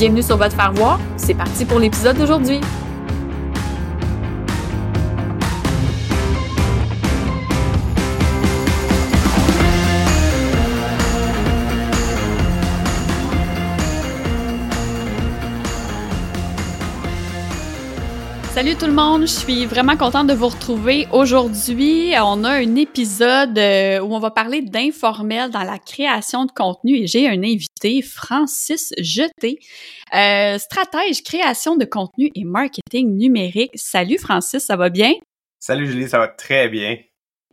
[0.00, 0.98] Bienvenue sur votre faire voir.
[1.18, 2.62] C'est parti pour l'épisode d'aujourd'hui.
[18.60, 21.08] Salut tout le monde, je suis vraiment contente de vous retrouver.
[21.12, 26.52] Aujourd'hui, on a un épisode euh, où on va parler d'informel dans la création de
[26.52, 29.60] contenu et j'ai un invité, Francis Jeté,
[30.14, 33.70] euh, stratège création de contenu et marketing numérique.
[33.76, 35.14] Salut Francis, ça va bien?
[35.58, 36.98] Salut Julie, ça va très bien.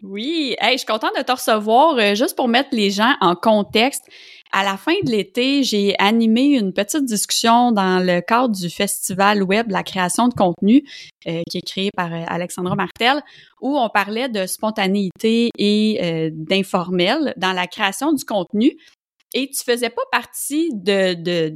[0.03, 1.97] Oui, hey, je suis contente de te recevoir.
[1.97, 4.03] Euh, juste pour mettre les gens en contexte,
[4.51, 9.43] à la fin de l'été, j'ai animé une petite discussion dans le cadre du festival
[9.43, 10.83] web La création de contenu
[11.27, 13.21] euh, qui est créé par euh, Alexandra Martel,
[13.61, 18.77] où on parlait de spontanéité et d'informel dans la création du contenu.
[19.33, 21.55] Et tu faisais pas partie de, de,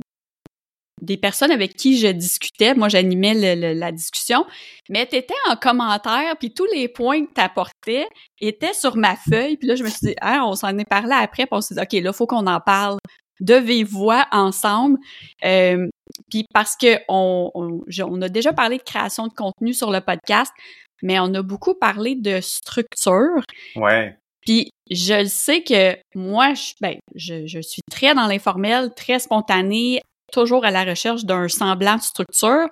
[1.01, 2.75] des personnes avec qui je discutais.
[2.75, 3.33] Moi, j'animais
[3.73, 4.45] la discussion,
[4.89, 8.07] mais tu étais en commentaire, puis tous les points que tu apportais
[8.39, 9.57] étaient sur ma feuille.
[9.57, 11.75] Puis là, je me suis dit, ah, on s'en est parlé après, puis on s'est
[11.75, 12.97] dit, OK, là, il faut qu'on en parle
[13.39, 14.99] de vive voix ensemble.
[15.43, 15.87] Euh,
[16.29, 20.53] puis parce que on, on, a déjà parlé de création de contenu sur le podcast,
[21.01, 23.43] mais on a beaucoup parlé de structure.
[23.75, 24.15] Ouais.
[24.45, 30.01] Puis je sais que moi, je, ben, je, je suis très dans l'informel, très spontanée,
[30.31, 32.67] toujours à la recherche d'un semblant de structure.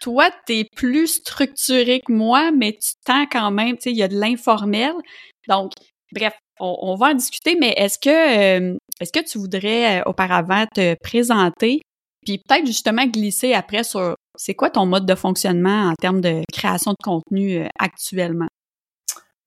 [0.00, 3.96] Toi, tu es plus structuré que moi, mais tu tends quand même, tu sais, il
[3.96, 4.92] y a de l'informel.
[5.48, 5.72] Donc,
[6.12, 8.76] bref, on, va en discuter, mais est-ce que, euh,
[9.26, 11.80] tu voudrais euh, auparavant te présenter,
[12.24, 16.42] puis peut-être justement glisser après sur c'est quoi ton mode de fonctionnement en termes de
[16.52, 18.48] création de contenu euh, actuellement?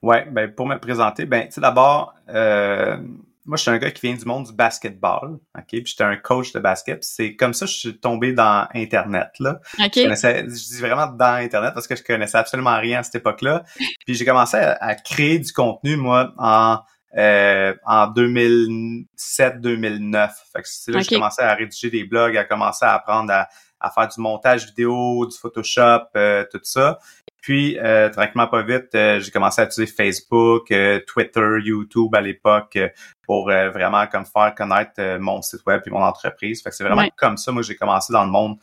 [0.01, 2.15] Ouais, ben pour me présenter, ben tu sais d'abord,
[3.51, 5.65] moi, je suis un gars qui vient du monde du basketball, OK?
[5.67, 7.03] Puis j'étais un coach de basket.
[7.03, 9.59] C'est comme ça que je suis tombé dans Internet, là.
[9.77, 9.91] OK.
[9.93, 13.15] Je, connaissais, je dis vraiment dans Internet parce que je connaissais absolument rien à cette
[13.15, 13.65] époque-là.
[14.05, 16.79] Puis j'ai commencé à, créer du contenu, moi, en
[17.17, 20.29] euh, en 2007-2009.
[20.53, 23.33] Fait que c'est là que j'ai commencé à rédiger des blogs, à commencer à apprendre
[23.33, 23.49] à,
[23.81, 26.99] à faire du montage vidéo, du Photoshop, euh, tout ça.
[27.41, 32.21] Puis, euh, tranquillement, pas vite, euh, j'ai commencé à utiliser Facebook, euh, Twitter, YouTube à
[32.21, 32.77] l'époque
[33.23, 36.61] pour vraiment comme faire connaître mon site web et mon entreprise.
[36.61, 38.57] Fait que c'est vraiment comme ça, moi, j'ai commencé dans le monde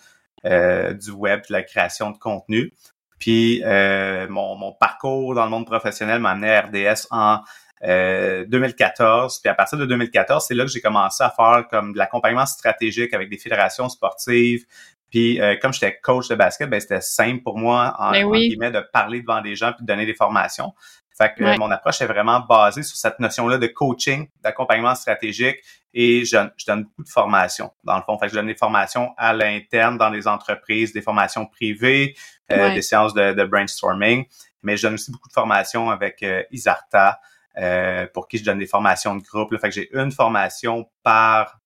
[0.45, 2.73] du web, de la création de contenu.
[3.19, 7.41] Puis, mon, mon, parcours dans le monde professionnel m'a amené à RDS en
[7.83, 9.41] 2014.
[9.41, 12.47] Puis à partir de 2014, c'est là que j'ai commencé à faire comme de l'accompagnement
[12.47, 14.67] stratégique avec des fédérations sportives,
[15.11, 18.71] puis euh, comme j'étais coach de basket, ben c'était simple pour moi en, ben guillemets
[18.71, 20.73] de parler devant des gens puis de donner des formations.
[21.19, 25.57] Fait que mon approche est vraiment basée sur cette notion-là de coaching, d'accompagnement stratégique
[25.93, 28.17] et je, je, donne beaucoup de formations dans le fond.
[28.19, 32.15] Fait que je donne des formations à l'interne dans les entreprises, des formations privées,
[32.53, 34.27] euh, des séances de, de, brainstorming,
[34.63, 37.21] mais je donne aussi beaucoup de formations avec euh, Isarta
[37.59, 39.51] euh, pour qui je donne des formations de groupe.
[39.51, 39.59] Là.
[39.59, 41.58] Fait que j'ai une formation par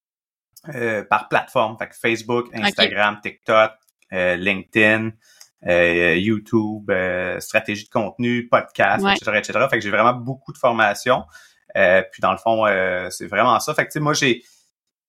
[0.68, 3.72] euh, par plateforme, fait que Facebook, Instagram, TikTok,
[4.12, 5.10] euh, LinkedIn,
[5.66, 6.90] euh, YouTube,
[7.40, 9.66] stratégie de contenu, podcast, etc., etc.
[9.68, 11.24] Fait que j'ai vraiment beaucoup de formations.
[11.74, 12.64] puis dans le fond,
[13.10, 13.74] c'est vraiment ça.
[13.74, 14.44] Fait que tu sais, moi j'ai,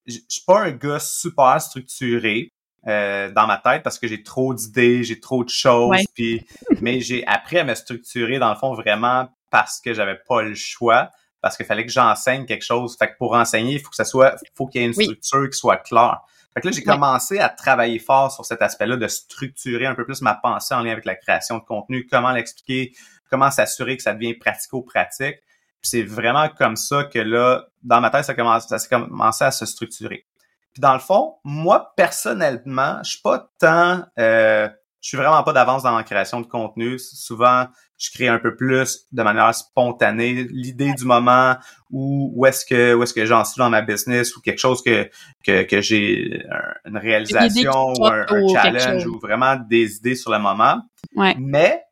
[0.08, 2.50] je suis pas un gars super structuré.
[2.84, 6.46] dans ma tête parce que j'ai trop d'idées, j'ai trop de choses, puis
[6.82, 10.56] mais j'ai appris à me structurer dans le fond vraiment parce que j'avais pas le
[10.56, 11.12] choix
[11.44, 12.96] parce qu'il fallait que j'enseigne quelque chose.
[12.98, 15.50] Fait que pour enseigner, il faut que ça soit, faut qu'il y ait une structure
[15.50, 16.22] qui soit claire.
[16.54, 20.06] Fait que là, j'ai commencé à travailler fort sur cet aspect-là de structurer un peu
[20.06, 22.94] plus ma pensée en lien avec la création de contenu, comment l'expliquer,
[23.30, 25.40] comment s'assurer que ça devient pratico-pratique.
[25.82, 29.44] Puis c'est vraiment comme ça que là, dans ma tête, ça, commence, ça s'est commencé
[29.44, 30.26] à se structurer.
[30.72, 34.06] Puis dans le fond, moi, personnellement, je suis pas tant...
[34.18, 34.70] Euh,
[35.04, 36.98] je suis vraiment pas d'avance dans ma création de contenu.
[36.98, 37.68] Souvent,
[37.98, 41.58] je crée un peu plus de manière spontanée, l'idée du moment
[41.92, 44.82] où, où est-ce que où est-ce que j'en suis dans ma business ou quelque chose
[44.82, 45.10] que
[45.46, 46.42] que, que j'ai
[46.86, 50.82] une réalisation ou un, challenge ou vraiment des idées sur le moment.
[51.18, 51.36] Ouais.
[51.38, 51.84] Mais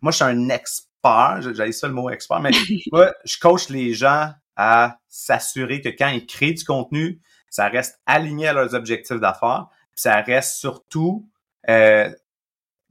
[0.00, 2.52] moi, je suis un expert, j'allais ça le mot expert, mais
[2.92, 7.20] moi, je coach les gens à s'assurer que quand ils créent du contenu,
[7.50, 9.66] ça reste aligné à leurs objectifs d'affaires,
[9.96, 11.28] ça reste surtout
[11.68, 12.08] euh,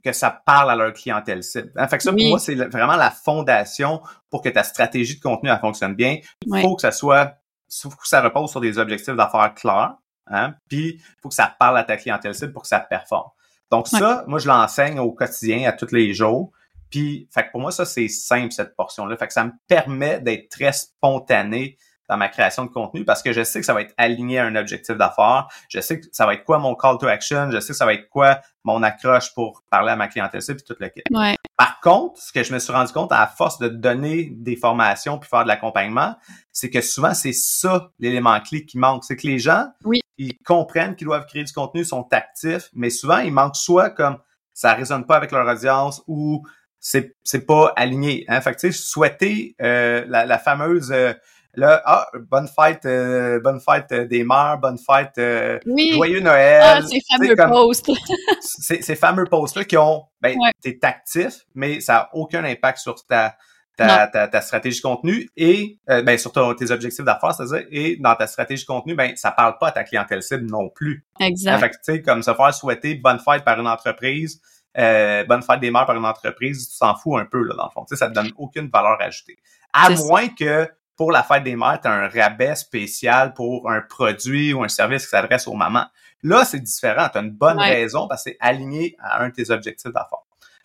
[0.06, 1.72] que ça parle à leur clientèle cible.
[1.78, 5.22] En fait que ça, pour moi, c'est vraiment la fondation pour que ta stratégie de
[5.22, 6.19] contenu elle fonctionne bien.
[6.46, 7.38] Il faut que ça soit,
[7.81, 9.96] faut que ça repose sur des objectifs d'affaires clairs,
[10.28, 13.30] hein, puis il faut que ça parle à ta clientèle cible pour que ça performe.
[13.72, 16.52] Donc ça, moi, je l'enseigne au quotidien, à tous les jours.
[16.92, 19.18] Puis, fait que pour moi, ça, c'est simple, cette portion-là.
[19.18, 21.78] Fait que ça me permet d'être très spontané
[22.10, 24.46] dans ma création de contenu parce que je sais que ça va être aligné à
[24.46, 25.48] un objectif d'affaires.
[25.69, 27.50] Je sais que ça va être quoi mon call to action.
[27.52, 30.56] Je sais que ça va être quoi mon accroche pour parler à ma clientèle et
[30.57, 31.04] tout le kit.
[31.12, 31.36] Ouais.
[31.57, 35.18] Par contre, ce que je me suis rendu compte à force de donner des formations
[35.19, 36.16] puis faire de l'accompagnement,
[36.52, 39.04] c'est que souvent c'est ça l'élément clé qui manque.
[39.04, 40.02] C'est que les gens, oui.
[40.18, 44.18] ils comprennent qu'ils doivent créer du contenu, sont actifs, mais souvent ils manquent soit comme
[44.54, 46.44] ça résonne pas avec leur audience ou
[46.80, 48.25] c'est c'est pas aligné.
[48.28, 48.42] Hein?
[48.42, 51.13] Fait que tu sais, souhaiter euh, la, la, fameuse euh,
[51.57, 55.60] Là, ah, bonne fête, euh, bonne fête euh, des mères, bonne fête, euh,
[55.94, 56.62] joyeux Noël.
[56.63, 57.92] Ah, ces fameux posts.
[58.42, 63.36] ces, fameux posts-là qui ont, ben, t'es actif, mais ça n'a aucun impact sur ta,
[63.78, 68.28] ta, ta, stratégie de contenu et, ben, sur tes objectifs d'affaires, c'est-à-dire, et dans ta
[68.28, 71.06] stratégie de contenu, ben, ça parle pas à ta clientèle cible non plus.
[71.19, 71.60] Exact.
[71.60, 74.42] Fait tu sais, comme se faire souhaiter bonne fête par une entreprise,
[74.75, 77.72] bonne fête des mères par une entreprise, tu t'en fous un peu, là, dans le
[77.72, 77.86] fond.
[77.86, 79.38] Tu sais, ça te donne aucune valeur ajoutée.
[79.74, 83.81] À moins que pour la fête des mères, tu as un rabais spécial pour un
[83.81, 85.86] produit ou un service qui s'adresse aux mamans.
[86.24, 87.07] Là, c'est différent.
[87.12, 90.19] Tu as une bonne raison parce que c'est aligné à un de tes objectifs d'affaires.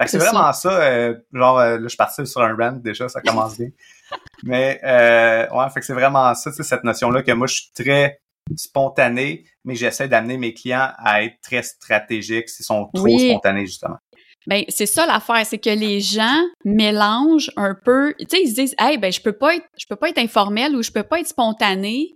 [0.07, 0.81] c'est vraiment ça.
[0.83, 3.69] euh, genre, euh, là, je suis parti sur un rant déjà, ça commence bien.
[4.43, 8.21] Mais euh, ouais, fait que c'est vraiment ça, cette notion-là que moi, je suis très
[8.57, 13.99] spontané, mais j'essaie d'amener mes clients à être très stratégiques s'ils sont trop spontanés, justement.
[14.47, 18.55] Ben c'est ça l'affaire, c'est que les gens mélangent un peu, tu sais ils se
[18.55, 21.03] disent "Hey ben je peux pas être je peux pas être informel ou je peux
[21.03, 22.15] pas être spontané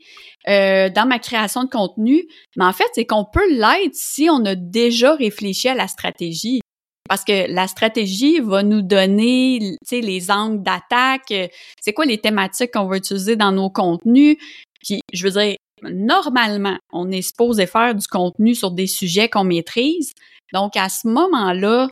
[0.49, 2.25] euh, dans ma création de contenu."
[2.57, 6.61] Mais en fait, c'est qu'on peut l'être si on a déjà réfléchi à la stratégie.
[7.07, 11.49] Parce que la stratégie va nous donner, tu sais, les angles d'attaque, euh,
[11.83, 14.39] c'est quoi les thématiques qu'on va utiliser dans nos contenus.
[14.83, 19.45] Puis, je veux dire, normalement, on est supposé faire du contenu sur des sujets qu'on
[19.45, 20.15] maîtrise.
[20.55, 21.89] Donc, à ce moment-là,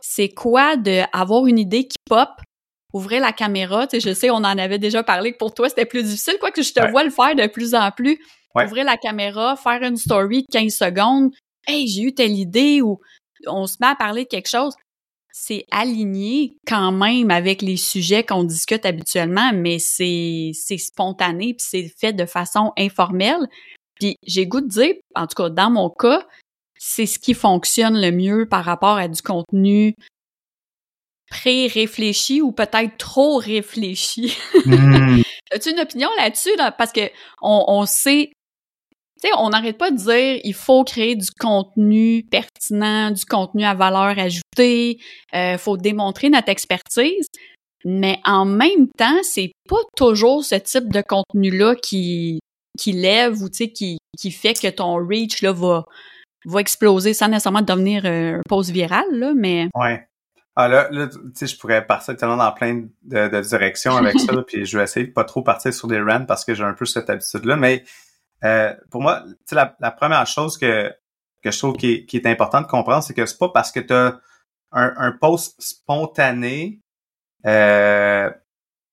[0.00, 2.28] c'est quoi de avoir une idée qui pop,
[2.92, 5.68] ouvrir la caméra, tu sais, je sais, on en avait déjà parlé que pour toi,
[5.68, 8.18] c'était plus difficile, quoi que je te vois le faire de plus en plus.
[8.54, 11.32] Ouvrir la caméra, faire une story de 15 secondes.
[11.66, 12.98] Hey, j'ai eu telle idée ou
[13.46, 14.74] on se met à parler de quelque chose.
[15.32, 21.64] C'est aligné quand même avec les sujets qu'on discute habituellement, mais c'est, c'est spontané puis
[21.68, 23.46] c'est fait de façon informelle.
[24.00, 26.26] Puis j'ai goût de dire, en tout cas dans mon cas,
[26.82, 29.94] c'est ce qui fonctionne le mieux par rapport à du contenu
[31.30, 34.34] pré-réfléchi ou peut-être trop réfléchi.
[34.64, 35.20] Hmm.
[35.52, 36.56] As-tu une opinion là-dessus?
[36.78, 37.02] Parce que
[37.42, 38.32] on, sait,
[39.22, 43.64] tu sais, on n'arrête pas de dire il faut créer du contenu pertinent, du contenu
[43.64, 44.98] à valeur ajoutée,
[45.32, 47.26] il euh, faut démontrer notre expertise.
[47.84, 52.40] Mais en même temps, c'est pas toujours ce type de contenu-là qui,
[52.78, 55.84] qui lève ou qui, qui fait que ton reach là, va,
[56.44, 59.68] va exploser sans nécessairement devenir euh, un post viral, là, mais...
[59.74, 60.06] Ouais.
[60.56, 64.18] Ah là, là tu sais, je pourrais partir tellement dans plein de, de directions avec
[64.18, 66.64] ça, puis je vais essayer de pas trop partir sur des rants parce que j'ai
[66.64, 67.84] un peu cette habitude-là, mais
[68.44, 70.92] euh, pour moi, tu sais, la, la, première chose que,
[71.42, 73.70] que je trouve qui est, qui est important de comprendre, c'est que c'est pas parce
[73.70, 74.20] que tu as
[74.72, 76.80] un, un post spontané,
[77.46, 78.36] euh, tu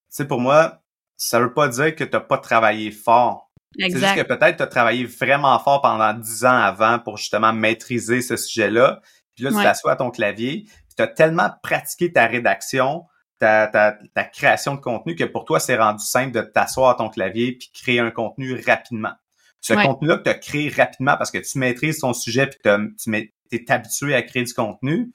[0.09, 0.81] sais, pour moi,
[1.15, 3.46] ça veut pas dire que tu pas travaillé fort
[3.77, 7.53] c'est juste que peut-être tu as travaillé vraiment fort pendant dix ans avant pour justement
[7.53, 9.01] maîtriser ce sujet-là.
[9.35, 13.05] Puis là, tu t'assois à ton clavier, puis tu as tellement pratiqué ta rédaction,
[13.39, 16.95] ta, ta, ta, création de contenu que pour toi, c'est rendu simple de t'asseoir à
[16.95, 19.13] ton clavier puis créer un contenu rapidement.
[19.61, 23.31] Ce contenu-là que tu as créé rapidement parce que tu maîtrises ton sujet puis tu
[23.51, 25.11] es habitué à créer du contenu,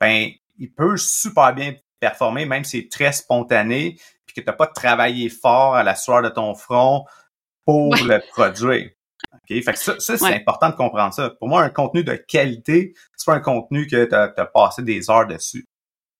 [0.00, 4.54] ben il peut super bien performer, même si c'est très spontané, puis que tu n'as
[4.54, 7.04] pas travaillé fort à la soirée de ton front,
[7.64, 8.90] pour le produire.
[9.34, 9.40] OK?
[9.48, 11.30] Fait que ça, ça c'est important de comprendre ça.
[11.30, 15.10] Pour moi, un contenu de qualité, c'est pas un contenu que tu as, passé des
[15.10, 15.66] heures dessus.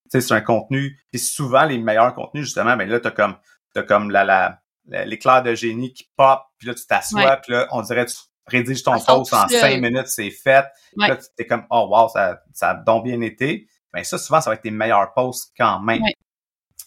[0.09, 3.35] c'est un contenu, puis souvent les meilleurs contenus, justement, ben là, t'as comme
[3.73, 4.61] t'as comme la, la,
[5.05, 8.15] l'éclair de génie qui pop, puis là, tu t'assois, puis là, on dirait tu,
[8.47, 10.65] rédige ton post en cinq minutes, c'est fait.
[10.97, 13.67] Là, tu es comme, oh wow, ça, ça a donc bien été.
[13.93, 16.01] Ben ça, souvent, ça va être tes meilleurs posts quand même.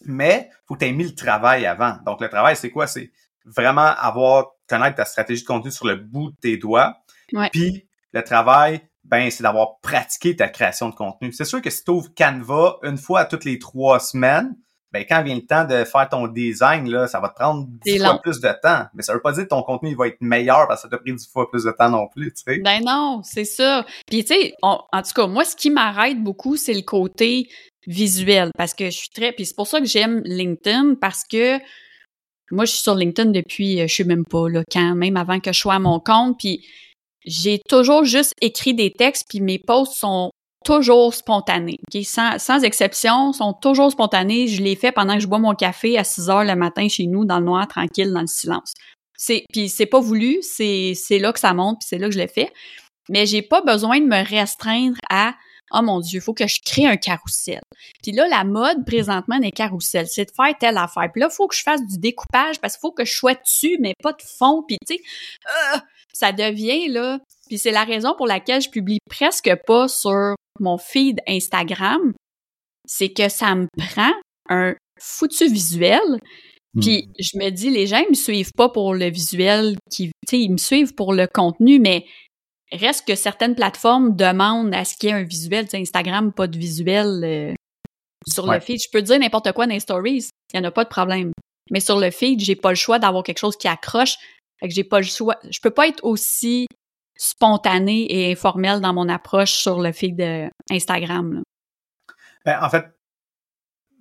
[0.07, 1.97] Mais faut que tu aies mis le travail avant.
[2.05, 2.87] Donc, le travail, c'est quoi?
[2.87, 3.11] C'est
[3.45, 6.97] vraiment avoir, connaître ta stratégie de contenu sur le bout de tes doigts.
[7.53, 11.33] Puis, le travail, ben, c'est d'avoir pratiqué ta création de contenu.
[11.33, 14.57] C'est sûr que si tu ouvres Canva une fois à toutes les trois semaines,
[14.93, 17.99] ben, quand vient le temps de faire ton design, là, ça va te prendre dix
[17.99, 18.87] fois plus de temps.
[18.95, 20.99] Mais ça veut pas dire que ton contenu va être meilleur parce que ça t'a
[20.99, 22.59] pris dix fois plus de temps non plus, tu sais.
[22.61, 23.85] Ben non, c'est ça.
[24.07, 27.49] Puis, tu sais, en tout cas, moi, ce qui m'arrête beaucoup, c'est le côté
[27.89, 29.33] visuel parce que je suis très...
[29.33, 31.59] Puis c'est pour ça que j'aime LinkedIn parce que
[32.55, 35.41] moi, je suis sur LinkedIn depuis, euh, je sais même pas, là, quand, même avant
[35.41, 36.39] que je sois à mon compte.
[36.39, 36.65] Puis
[37.25, 40.31] j'ai toujours juste écrit des textes, puis mes posts sont
[40.65, 44.49] toujours spontanés, sans, sans exception, sont toujours spontanés.
[44.49, 47.07] Je les fais pendant que je bois mon café à 6 heures le matin chez
[47.07, 48.73] nous, dans le noir, tranquille, dans le silence.
[49.17, 52.15] C'est, puis c'est pas voulu, c'est, c'est là que ça monte, puis c'est là que
[52.15, 52.51] je le fais.
[53.11, 55.35] Mais j'ai pas besoin de me restreindre à
[55.75, 57.61] oh mon Dieu, il faut que je crée un carrousel.
[58.03, 61.11] Puis là, la mode présentement des carousels, c'est de faire telle affaire.
[61.13, 63.35] Puis là, il faut que je fasse du découpage parce qu'il faut que je sois
[63.35, 64.63] dessus, mais pas de fond.
[64.67, 65.03] Puis tu sais,
[65.75, 65.79] euh,
[66.13, 67.19] ça devient là.
[67.49, 72.15] Puis c'est la raison pour laquelle je publie presque pas sur mon feed Instagram.
[72.87, 74.13] C'est que ça me prend
[74.49, 76.19] un foutu visuel.
[76.81, 77.13] Puis hmm.
[77.21, 80.57] je me dis, les gens, ils me suivent pas pour le visuel, qui, ils me
[80.57, 82.05] suivent pour le contenu, mais
[82.75, 85.67] Reste que certaines plateformes demandent à ce qu'il y ait un visuel.
[85.73, 87.55] Instagram, pas de visuel euh,
[88.27, 88.81] sur le feed.
[88.83, 91.33] Je peux dire n'importe quoi dans les stories, il n'y en a pas de problème.
[91.71, 94.17] Mais sur le feed, j'ai pas le choix d'avoir quelque chose qui accroche.
[94.61, 95.37] Fait que j'ai pas le choix.
[95.49, 96.67] Je peux pas être aussi
[97.17, 100.17] spontané et informel dans mon approche sur le feed
[100.69, 101.43] d'Instagram.
[102.45, 102.87] Ben, en fait,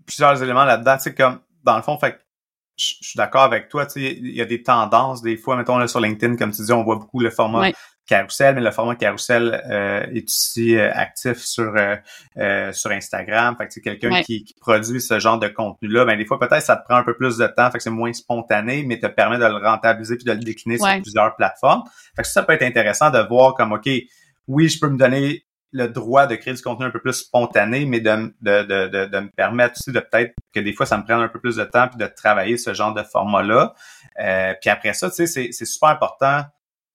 [0.05, 0.97] plusieurs éléments là-dedans.
[0.97, 2.19] Tu comme, dans le fond, fait
[2.75, 3.85] je suis d'accord avec toi.
[3.95, 5.55] Il y a des tendances des fois.
[5.55, 7.71] Mettons là sur LinkedIn, comme tu dis, on voit beaucoup le format
[8.07, 13.55] carousel, mais le format carousel euh, est aussi euh, actif sur euh, sur Instagram.
[13.57, 16.05] Fait que c'est quelqu'un qui, produit ce genre de contenu-là.
[16.05, 17.89] Ben des fois peut-être ça te prend un peu plus de temps, fait que c'est
[17.89, 21.83] moins spontané, mais te permet de le rentabiliser puis de le décliner sur plusieurs plateformes.
[22.15, 23.89] Fait que ça peut être intéressant de voir comme ok,
[24.47, 27.85] oui, je peux me donner le droit de créer du contenu un peu plus spontané,
[27.85, 31.03] mais de, de, de, de, me permettre aussi de peut-être que des fois ça me
[31.03, 33.73] prenne un peu plus de temps puis de travailler ce genre de format-là.
[34.61, 36.43] puis après ça, tu sais, c'est super important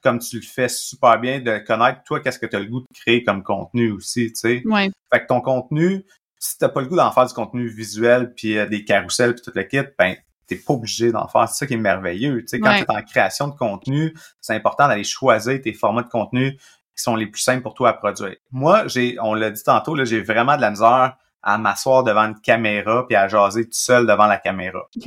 [0.02, 2.80] comme tu le fais super bien, de connaître toi qu'est-ce que tu as le goût
[2.80, 4.62] de créer comme contenu aussi, tu sais.
[4.64, 4.90] Ouais.
[5.12, 6.04] Fait que ton contenu,
[6.38, 9.42] si t'as pas le goût d'en faire du contenu visuel puis euh, des carousels puis
[9.42, 11.48] toute le kit, ben t'es pas obligé d'en faire.
[11.48, 12.40] C'est ça qui est merveilleux.
[12.40, 16.02] Tu sais, quand tu es en création de contenu, c'est important d'aller choisir tes formats
[16.02, 18.34] de contenu qui sont les plus simples pour toi à produire.
[18.50, 22.24] Moi, j'ai, on l'a dit tantôt, là, j'ai vraiment de la misère à m'asseoir devant
[22.24, 24.88] une caméra puis à jaser tout seul devant la caméra.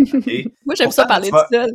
[0.65, 1.71] Moi, j'aime ça parler tout seul.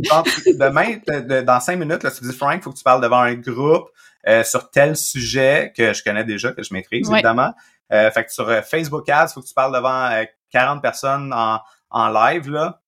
[0.46, 3.34] demain, dans cinq minutes, là, tu dis, Frank, il faut que tu parles devant un
[3.34, 3.88] groupe
[4.26, 7.54] euh, sur tel sujet que je connais déjà, que je maîtrise, évidemment.
[7.92, 10.10] Euh, fait que sur euh, Facebook Ads, il faut que tu parles devant
[10.50, 11.60] 40 personnes en,
[11.90, 12.80] en live, là.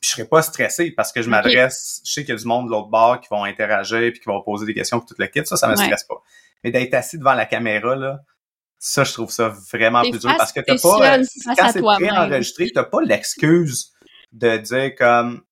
[0.00, 2.46] Puis je serais pas stressé parce que je m'adresse, je sais qu'il y a du
[2.46, 5.18] monde de l'autre bord qui vont interagir puis qui vont poser des questions pour toute
[5.18, 5.44] le kit.
[5.44, 6.14] Ça, ça me stresse pas.
[6.64, 8.20] Mais d'être assis devant la caméra, là,
[8.84, 11.24] ça, je trouve ça vraiment plus dur parce que t'as pas, euh,
[11.56, 13.92] quand c'est préenregistré, t'as pas l'excuse
[14.32, 15.42] de dire comme,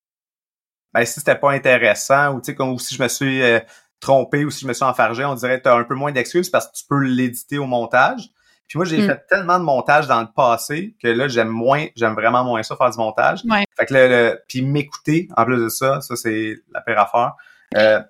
[0.93, 3.61] ben, si c'était pas intéressant ou tu sais, comme, ou si je me suis euh,
[4.01, 6.51] trompé ou si je me suis enfargé, on dirait que t'as un peu moins d'excuses
[6.51, 8.31] parce que tu peux l'éditer au montage.
[8.67, 9.07] Puis moi, j'ai hmm.
[9.07, 12.75] fait tellement de montage dans le passé que là, j'aime moins, j'aime vraiment moins ça,
[12.75, 13.43] faire du montage.
[13.79, 17.35] Fait que le, puis m'écouter, en plus de ça, ça, c'est la pire affaire.
[17.77, 18.01] Euh,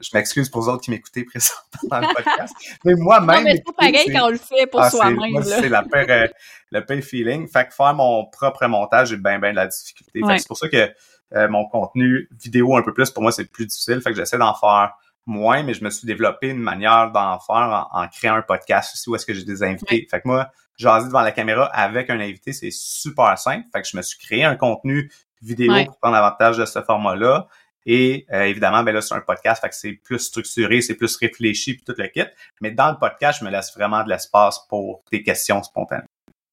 [0.00, 2.54] je m'excuse pour les autres qui m'écoutaient présentement dans le podcast.
[2.84, 3.44] Mais moi-même.
[3.44, 5.42] mais c'est pareil quand on le fait pour ah, soi-même.
[5.42, 6.26] C'est la pire, euh,
[6.70, 7.48] le pire feeling.
[7.48, 10.20] Fait que faire mon propre montage, j'ai bien, bien de la difficulté.
[10.20, 10.90] Fait que c'est pour ça que
[11.34, 14.00] euh, mon contenu vidéo un peu plus, pour moi, c'est plus difficile.
[14.00, 14.94] Fait que j'essaie d'en faire
[15.26, 19.10] moins, mais je me suis développé une manière d'en faire en, créant un podcast aussi
[19.10, 20.06] où est-ce que j'ai des invités.
[20.10, 23.66] Fait que moi, jaser devant la caméra avec un invité, c'est super simple.
[23.72, 25.10] Fait que je me suis créé un contenu
[25.42, 27.46] vidéo pour prendre avantage de ce format-là.
[27.86, 31.16] Et euh, évidemment, ben là, c'est un podcast, fait que c'est plus structuré, c'est plus
[31.16, 32.24] réfléchi, puis tout le kit.
[32.60, 36.04] Mais dans le podcast, je me laisse vraiment de l'espace pour des questions spontanées.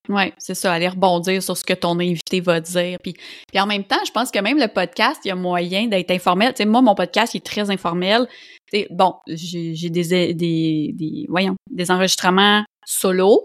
[0.08, 3.00] Oui, c'est ça, aller rebondir sur ce que ton invité va dire.
[3.02, 5.88] Puis, puis en même temps, je pense que même le podcast, il y a moyen
[5.88, 6.54] d'être informel.
[6.54, 8.28] Tu sais, moi, mon podcast, il est très informel.
[8.72, 13.44] sais, bon, j'ai des, des, des, voyons, des enregistrements solo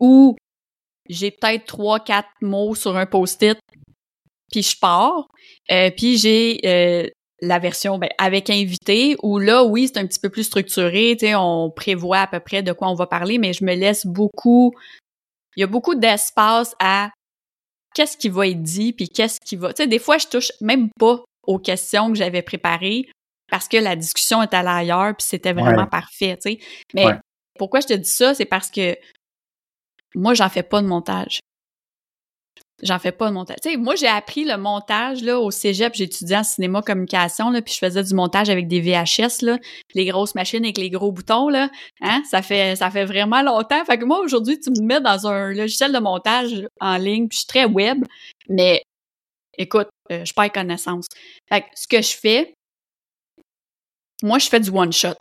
[0.00, 0.36] où
[1.08, 3.58] j'ai peut-être trois, quatre mots sur un post-it,
[4.50, 5.28] puis je pars.
[5.70, 7.08] Euh, puis j'ai euh,
[7.40, 11.26] la version ben, avec invité, où là, oui, c'est un petit peu plus structuré, tu
[11.26, 14.06] sais, on prévoit à peu près de quoi on va parler, mais je me laisse
[14.06, 14.72] beaucoup,
[15.56, 17.10] il y a beaucoup d'espace à
[17.94, 19.72] qu'est-ce qui va être dit, puis qu'est-ce qui va...
[19.72, 23.06] Tu sais, des fois, je touche même pas aux questions que j'avais préparées,
[23.50, 26.58] parce que la discussion est allée ailleurs, puis c'était vraiment parfait, tu sais.
[26.94, 27.06] Mais
[27.58, 28.96] pourquoi je te dis ça, c'est parce que
[30.14, 31.40] moi, j'en fais pas de montage.
[32.82, 33.56] J'en fais pas de montage.
[33.62, 35.94] Tu sais, moi, j'ai appris le montage là, au cégep.
[35.98, 39.58] Étudié en cinéma communication, là, puis je faisais du montage avec des VHS, là,
[39.94, 41.48] les grosses machines avec les gros boutons.
[41.48, 41.70] Là.
[42.02, 42.22] Hein?
[42.30, 43.82] Ça, fait, ça fait vraiment longtemps.
[43.86, 47.36] Fait que moi, aujourd'hui, tu me mets dans un logiciel de montage en ligne, puis
[47.36, 48.04] je suis très web,
[48.48, 48.82] mais
[49.56, 51.06] écoute, euh, je perds connaissance.
[51.48, 52.54] Fait que ce que je fais,
[54.22, 55.16] moi, je fais du one-shot.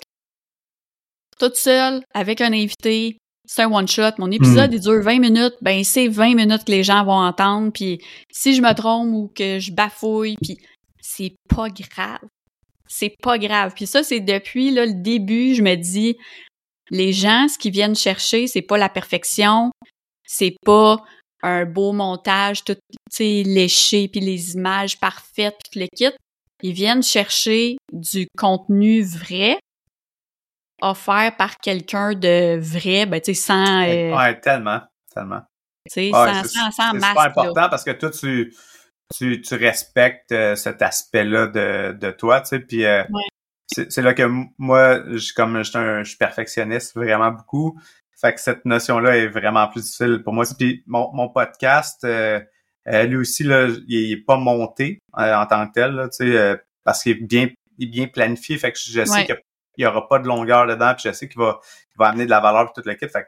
[1.39, 4.11] Toute seule, avec un invité, c'est un one-shot.
[4.17, 4.75] Mon épisode, hmm.
[4.75, 5.55] il dure 20 minutes.
[5.61, 7.71] Ben, c'est 20 minutes que les gens vont entendre.
[7.71, 7.99] Puis
[8.31, 10.57] si je me trompe ou que je bafouille, puis
[11.01, 12.19] c'est pas grave.
[12.87, 13.73] C'est pas grave.
[13.75, 16.17] Puis ça, c'est depuis là, le début, je me dis,
[16.91, 19.71] les gens, ce qu'ils viennent chercher, c'est pas la perfection.
[20.27, 21.03] C'est pas
[21.41, 22.75] un beau montage, tout
[23.19, 26.15] léché, puis les images parfaites, puis tout le kit.
[26.63, 29.59] Ils viennent chercher du contenu vrai,
[30.81, 33.83] offert par quelqu'un de vrai, ben, tu sais, sans...
[33.83, 34.81] Euh, ouais, tellement,
[35.13, 35.41] tellement.
[35.89, 37.13] Tu sais, sans, sans, sans masque.
[37.15, 38.53] C'est important parce que toi, tu,
[39.15, 43.03] tu, tu respectes euh, cet aspect-là de, de toi, tu sais, puis euh,
[43.67, 47.79] c'est là que moi, je, comme je suis, perfectionniste vraiment beaucoup,
[48.19, 50.45] fait que cette notion-là est vraiment plus difficile pour moi.
[50.57, 52.39] Puis mon, mon podcast, euh,
[52.85, 57.03] lui aussi, là, il est pas monté en tant que tel, là, tu sais, parce
[57.03, 59.33] qu'il est bien, il est bien planifié, fait que je sais que
[59.77, 61.59] il y aura pas de longueur dedans, puis je sais qu'il va,
[61.97, 63.09] va amener de la valeur pour toute l'équipe.
[63.09, 63.27] Fait que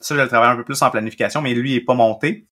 [0.00, 2.46] ça, je le travaille un peu plus en planification, mais lui, il est pas monté.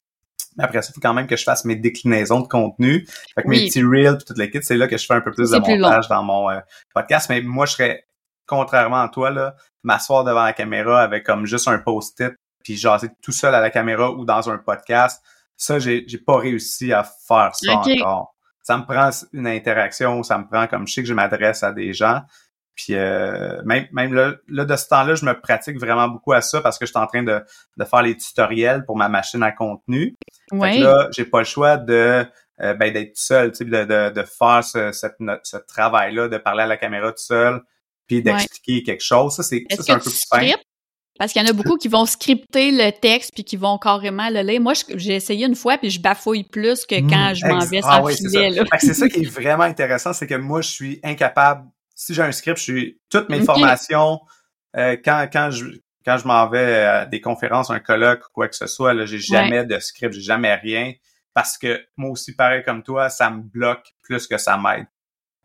[0.57, 3.07] Mais après ça, il faut quand même que je fasse mes déclinaisons de contenu.
[3.35, 5.31] Fait que mes petits reels puis toute l'équipe, c'est là que je fais un peu
[5.31, 6.61] plus de montage dans mon euh,
[6.95, 7.29] podcast.
[7.31, 8.05] Mais moi, je serais,
[8.47, 13.09] contrairement à toi, là, m'asseoir devant la caméra avec comme juste un post-it puis jaser
[13.23, 15.23] tout seul à la caméra ou dans un podcast.
[15.57, 18.35] Ça, j'ai, j'ai pas réussi à faire ça encore.
[18.63, 21.73] Ça me prend une interaction, ça me prend comme je sais que je m'adresse à
[21.73, 22.21] des gens.
[22.79, 26.61] Puis euh, même, même là, de ce temps-là, je me pratique vraiment beaucoup à ça
[26.61, 27.43] parce que je suis en train de,
[27.77, 30.15] de faire les tutoriels pour ma machine à contenu.
[30.53, 30.79] Ouais.
[30.79, 32.25] là, j'ai pas le choix de
[32.61, 36.39] euh, ben, d'être seul, tu sais, de, de, de faire ce, cette, ce travail-là, de
[36.39, 37.61] parler à la caméra tout seul,
[38.07, 39.35] puis d'expliquer quelque chose.
[39.35, 40.63] Ça, c'est un peu plus simple.
[41.19, 44.31] Parce qu'il y en a beaucoup qui vont scripter le texte puis qui vont carrément
[44.31, 44.61] le lire.
[44.61, 47.35] Moi, j'ai essayé une fois puis je bafouille plus que quand hmm.
[47.35, 48.15] je m'en vais ah, oui.
[48.15, 51.65] C'est ça qui est vraiment intéressant, c'est que moi, je suis incapable
[51.99, 54.21] si j'ai un script, je suis toutes mes formations
[54.77, 55.67] euh, quand quand je
[56.07, 59.05] quand je m'en vais à des conférences, un colloque ou quoi que ce soit, là,
[59.05, 60.93] j'ai jamais de script, j'ai jamais rien
[61.35, 64.87] parce que moi aussi pareil comme toi, ça me bloque plus que ça m'aide.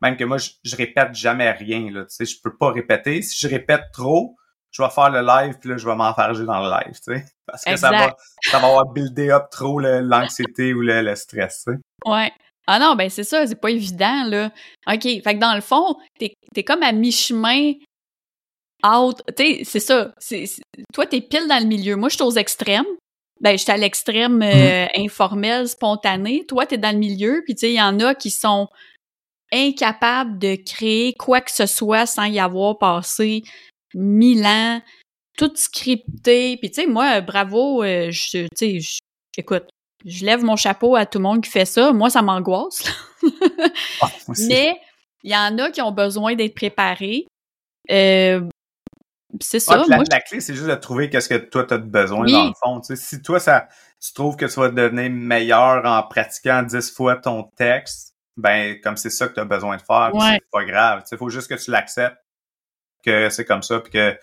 [0.01, 3.23] Même que moi je, répète jamais rien là, tu sais, je peux pas répéter.
[3.23, 4.37] Si je répète trop,
[4.69, 7.25] je vais faire le live puis là je vais m'enfarger dans le live, tu sais,
[7.47, 11.63] parce que ça va ça va avoir buildé up trop l'anxiété ou le, le stress,
[11.65, 11.79] tu sais.
[12.05, 12.31] Ouais.
[12.67, 14.51] Ah non, ben c'est ça, c'est pas évident, là.
[14.87, 17.73] OK, fait que dans le fond, t'es es comme à mi-chemin
[18.85, 19.21] out.
[19.35, 20.13] Tu sais, c'est ça.
[20.19, 20.45] C'est,
[20.93, 21.95] toi, t'es pile dans le milieu.
[21.95, 22.85] Moi, je suis aux extrêmes.
[23.41, 25.05] Ben, j'étais à l'extrême euh, mm-hmm.
[25.05, 26.45] informel, spontané.
[26.45, 27.41] Toi, t'es dans le milieu.
[27.45, 28.69] Puis, tu sais, il y en a qui sont
[29.51, 33.43] incapables de créer quoi que ce soit sans y avoir passé
[33.93, 34.81] mille ans,
[35.37, 36.57] tout scripté.
[36.57, 38.99] Puis, tu sais, moi, bravo, euh, je, tu sais,
[39.37, 39.65] écoute,
[40.05, 41.91] je lève mon chapeau à tout le monde qui fait ça.
[41.93, 42.83] Moi, ça m'angoisse.
[44.01, 44.09] Ah,
[44.49, 44.75] Mais
[45.23, 47.25] il y en a qui ont besoin d'être préparés.
[47.89, 48.41] Euh,
[49.39, 49.77] c'est ça.
[49.87, 52.53] la, la, clé, c'est juste de trouver qu'est-ce que toi, tu as besoin dans le
[52.61, 52.81] fond.
[52.83, 53.69] si toi, ça,
[54.01, 58.97] tu trouves que tu vas devenir meilleur en pratiquant dix fois ton texte, ben comme
[58.97, 61.03] c'est ça que tu as besoin de faire, c'est pas grave.
[61.09, 62.17] Il faut juste que tu l'acceptes,
[63.03, 64.17] que c'est comme ça, puis que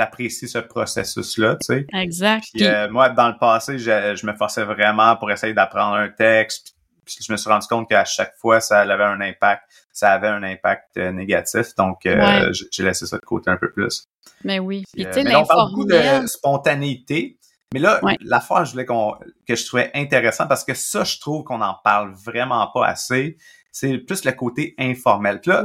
[0.00, 1.86] apprécies ce processus-là, tu sais.
[1.92, 2.46] Exact.
[2.60, 7.16] Euh, moi, dans le passé, je, me forçais vraiment pour essayer d'apprendre un texte, puis
[7.26, 10.42] je me suis rendu compte qu'à chaque fois, ça avait un impact, ça avait un
[10.42, 14.06] impact euh, négatif, donc euh, j'ai laissé ça de côté un peu plus.
[14.44, 14.84] Mais oui.
[14.92, 17.38] Puis, mais on parle beaucoup de spontanéité,
[17.72, 19.14] mais là, la fois, je voulais qu'on
[19.46, 23.36] que je trouvais intéressant parce que ça, je trouve qu'on en parle vraiment pas assez.
[23.70, 25.40] C'est plus le côté informel.
[25.40, 25.62] Puis là,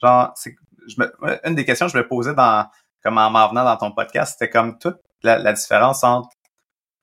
[0.00, 0.54] genre, c'est,
[0.86, 1.12] je me,
[1.48, 2.68] une des questions que je me posais dans
[3.06, 6.28] comme en m'en venant dans ton podcast, c'était comme toute la, différence entre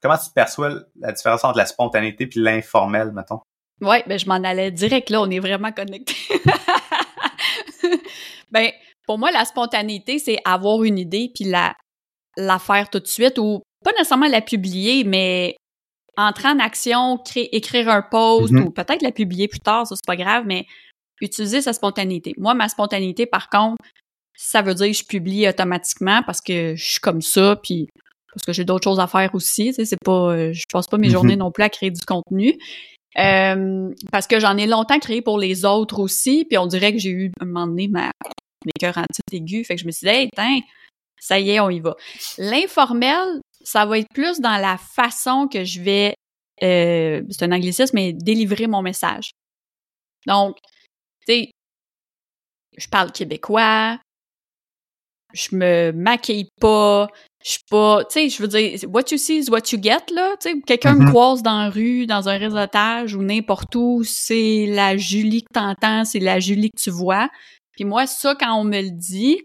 [0.02, 3.40] comment tu perçois la différence entre la spontanéité puis l'informel, mettons?
[3.80, 6.14] Oui, ben je m'en allais direct là, on est vraiment connectés.
[8.52, 8.70] ben
[9.08, 11.74] pour moi la spontanéité c'est avoir une idée puis la
[12.36, 15.56] la faire tout de suite ou pas nécessairement la publier mais
[16.18, 18.64] entrer en action, créer, écrire un post mm-hmm.
[18.64, 20.66] ou peut-être la publier plus tard, ça c'est pas grave mais
[21.22, 22.34] utiliser sa spontanéité.
[22.38, 23.82] Moi ma spontanéité par contre,
[24.36, 27.88] ça veut dire que je publie automatiquement parce que je suis comme ça, puis
[28.34, 29.68] parce que j'ai d'autres choses à faire aussi.
[29.68, 31.12] Tu sais, c'est pas, euh, je passe pas mes mm-hmm.
[31.12, 32.58] journées non plus à créer du contenu.
[33.20, 36.98] Euh, parce que j'en ai longtemps créé pour les autres aussi, puis on dirait que
[36.98, 38.12] j'ai eu un moment donné ma
[38.66, 40.60] mes cœurs en titre aigu, fait que je me suis dit, hey, tiens,
[41.20, 41.96] ça y est, on y va.
[42.38, 46.16] L'informel, ça va être plus dans la façon que je vais,
[46.62, 49.32] euh, c'est un anglicisme, mais délivrer mon message.
[50.28, 50.58] Donc,
[51.28, 51.52] tu sais,
[52.78, 54.00] je parle québécois,
[55.34, 57.08] je me maquille pas,
[57.44, 60.14] je suis pas, tu sais, je veux dire, what you see is what you get,
[60.14, 61.10] là, tu sais, quelqu'un me Mhm.
[61.10, 66.06] croise dans la rue, dans un réseautage ou n'importe où, c'est la Julie que t'entends,
[66.06, 67.30] c'est la Julie que tu vois.
[67.74, 69.42] Puis moi, ça, quand on me le dit,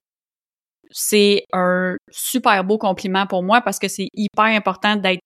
[0.91, 5.21] c'est un super beau compliment pour moi parce que c'est hyper important d'être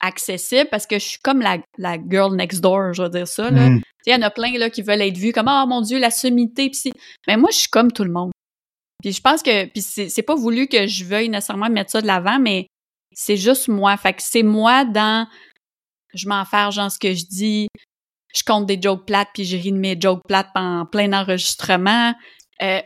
[0.00, 3.50] accessible parce que je suis comme la, la girl next door, je veux dire ça,
[3.50, 3.70] là.
[3.70, 3.78] Mhm.
[3.80, 5.80] Tu sais, il y en a plein là, qui veulent être vus comme Ah mon
[5.80, 6.68] Dieu, la sommité.
[6.68, 6.92] Puis c'est-
[7.26, 8.32] mais moi, je suis comme tout le monde.
[9.04, 12.00] Puis je pense que puis c'est c'est pas voulu que je veuille nécessairement mettre ça
[12.00, 12.68] de l'avant, mais
[13.12, 13.94] c'est juste moi.
[13.98, 15.28] Fait que c'est moi dans
[16.14, 17.68] je m'en fais genre ce que je dis,
[18.34, 22.14] je compte des jokes plates puis je ris de mes jokes plates en plein enregistrement.
[22.62, 22.80] Euh,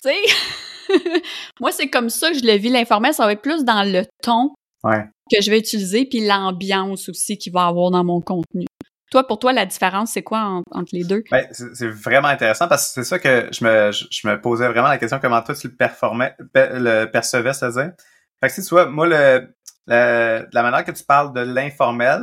[0.00, 0.92] tu sais,
[1.60, 4.04] moi c'est comme ça que je le vis l'informel, ça va être plus dans le
[4.22, 5.02] ton Ouais.
[5.28, 8.66] que je vais utiliser puis l'ambiance aussi qu'il va avoir dans mon contenu.
[9.14, 11.22] Toi, pour toi, la différence, c'est quoi en- entre les deux?
[11.30, 14.66] Ben, c'est vraiment intéressant parce que c'est ça que je me, je, je me posais
[14.66, 17.92] vraiment la question comment toi tu le performais, pe- le percevais, c'est-à-dire?
[18.40, 19.54] Fait que si tu vois, moi, le,
[19.86, 22.22] le- la manière que tu parles de l'informel,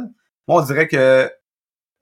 [0.49, 1.32] moi, on dirait que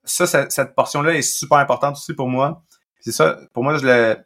[0.02, 2.64] ça, ça- cette portion-là est super importante aussi pour moi.
[2.98, 4.16] C'est ça, pour moi, je le,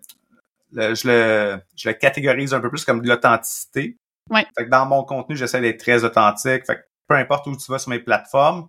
[0.73, 3.99] le- je le, je le catégorise un peu plus comme de l'authenticité.
[4.31, 4.47] Ouais.
[4.57, 6.65] Fait que dans mon contenu, j'essaie d'être très authentique.
[6.65, 8.67] Fait que peu importe où tu vas sur mes plateformes,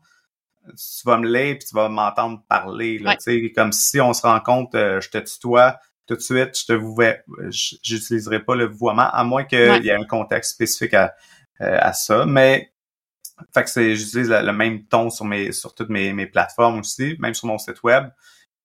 [0.69, 2.97] tu vas me lire puis tu vas m'entendre parler.
[2.99, 3.17] Là, Ouais.
[3.17, 6.65] tu sais, Comme si on se rencontre, euh, je te tutoie tout de suite, je
[6.65, 7.15] te vouvoie,
[7.49, 9.81] j- j'utiliserai pas le vouvoiement, à moins qu'il Ouais.
[9.81, 11.15] y ait un contexte spécifique à,
[11.61, 12.25] euh, à ça.
[12.25, 12.71] Mais
[13.53, 16.79] fait que c'est, j'utilise le, le même ton sur mes sur toutes mes, mes plateformes
[16.79, 18.09] aussi, même sur mon site web.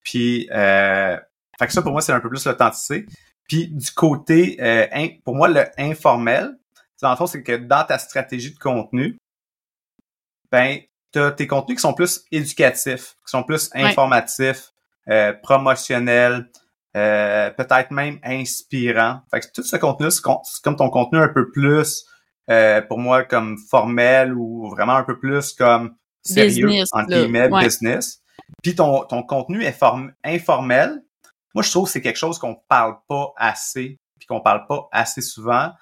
[0.03, 1.17] Puis euh,
[1.59, 3.07] fait que ça pour moi c'est un peu plus l'authenticité.
[3.49, 6.57] Puis du côté euh, in- pour moi le informel,
[7.03, 9.17] dans le fond c'est que dans ta stratégie de contenu,
[10.53, 10.79] ben
[11.13, 14.71] t'as tes contenus qui sont plus éducatifs, qui sont plus informatifs,
[15.09, 16.49] euh, promotionnels,
[16.97, 19.21] euh, peut-être même inspirants.
[19.31, 22.05] Fait que tout ce contenu, c'est com- c'est comme ton contenu un peu plus,
[22.51, 27.49] euh, pour moi, comme formel ou vraiment un peu plus comme sérieux, Business, entre guillemets,
[27.49, 27.65] Ouais.
[27.65, 28.21] business.
[28.63, 31.01] Puis ton, ton contenu inform- informel,
[31.55, 34.89] moi, je trouve que c'est quelque chose qu'on parle pas assez, puis qu'on parle pas
[34.93, 35.73] assez souvent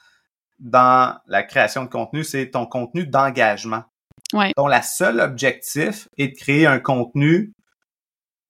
[0.58, 3.84] dans la création de contenu, c'est ton contenu d'engagement.
[4.34, 4.52] Ouais.
[4.56, 7.54] dont la seule objectif est de créer un contenu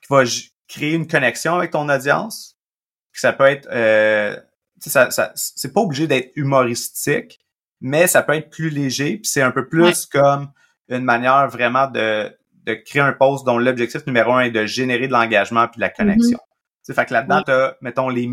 [0.03, 0.25] qui va
[0.67, 2.57] créer une connexion avec ton audience.
[3.13, 4.37] Puis ça peut être, euh,
[4.81, 7.39] ça, ça, c'est pas obligé d'être humoristique,
[7.81, 9.19] mais ça peut être plus léger.
[9.19, 10.51] Puis c'est un peu plus comme
[10.89, 15.07] une manière vraiment de, de créer un post dont l'objectif numéro un est de générer
[15.07, 16.39] de l'engagement puis de la connexion.
[16.39, 18.27] Tu sais, fait que là-dedans, t'as, mettons, les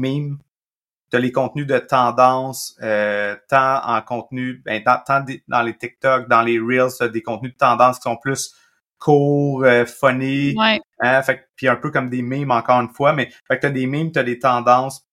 [1.16, 5.62] memes, t'as les contenus de tendance, euh, tant en contenu, ben, tant, tant des- dans
[5.62, 8.54] les TikTok, dans les Reels, t'as des contenus de tendance qui sont plus
[8.98, 13.14] courts, euh, funny, Ouais, hein, fait puis un peu comme des memes encore une fois,
[13.14, 15.06] mais fait que t'as des memes, t'as des tendances,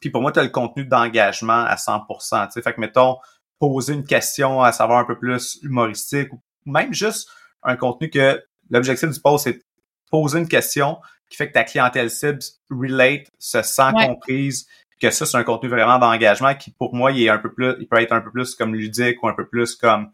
[0.00, 3.16] puis pour moi, t'as le contenu d'engagement à 100%, tu sais, fait que mettons,
[3.58, 7.28] poser une question à savoir un peu plus humoristique, ou même juste
[7.62, 9.62] un contenu que l'objectif du post, c'est de
[10.10, 14.06] poser une question qui fait que ta clientèle cible relate, se sent Ouais.
[14.06, 14.66] comprise,
[15.02, 17.74] que ça, c'est un contenu vraiment d'engagement qui, pour moi, il est un peu plus,
[17.80, 20.10] il peut être un peu plus comme ludique ou un peu plus comme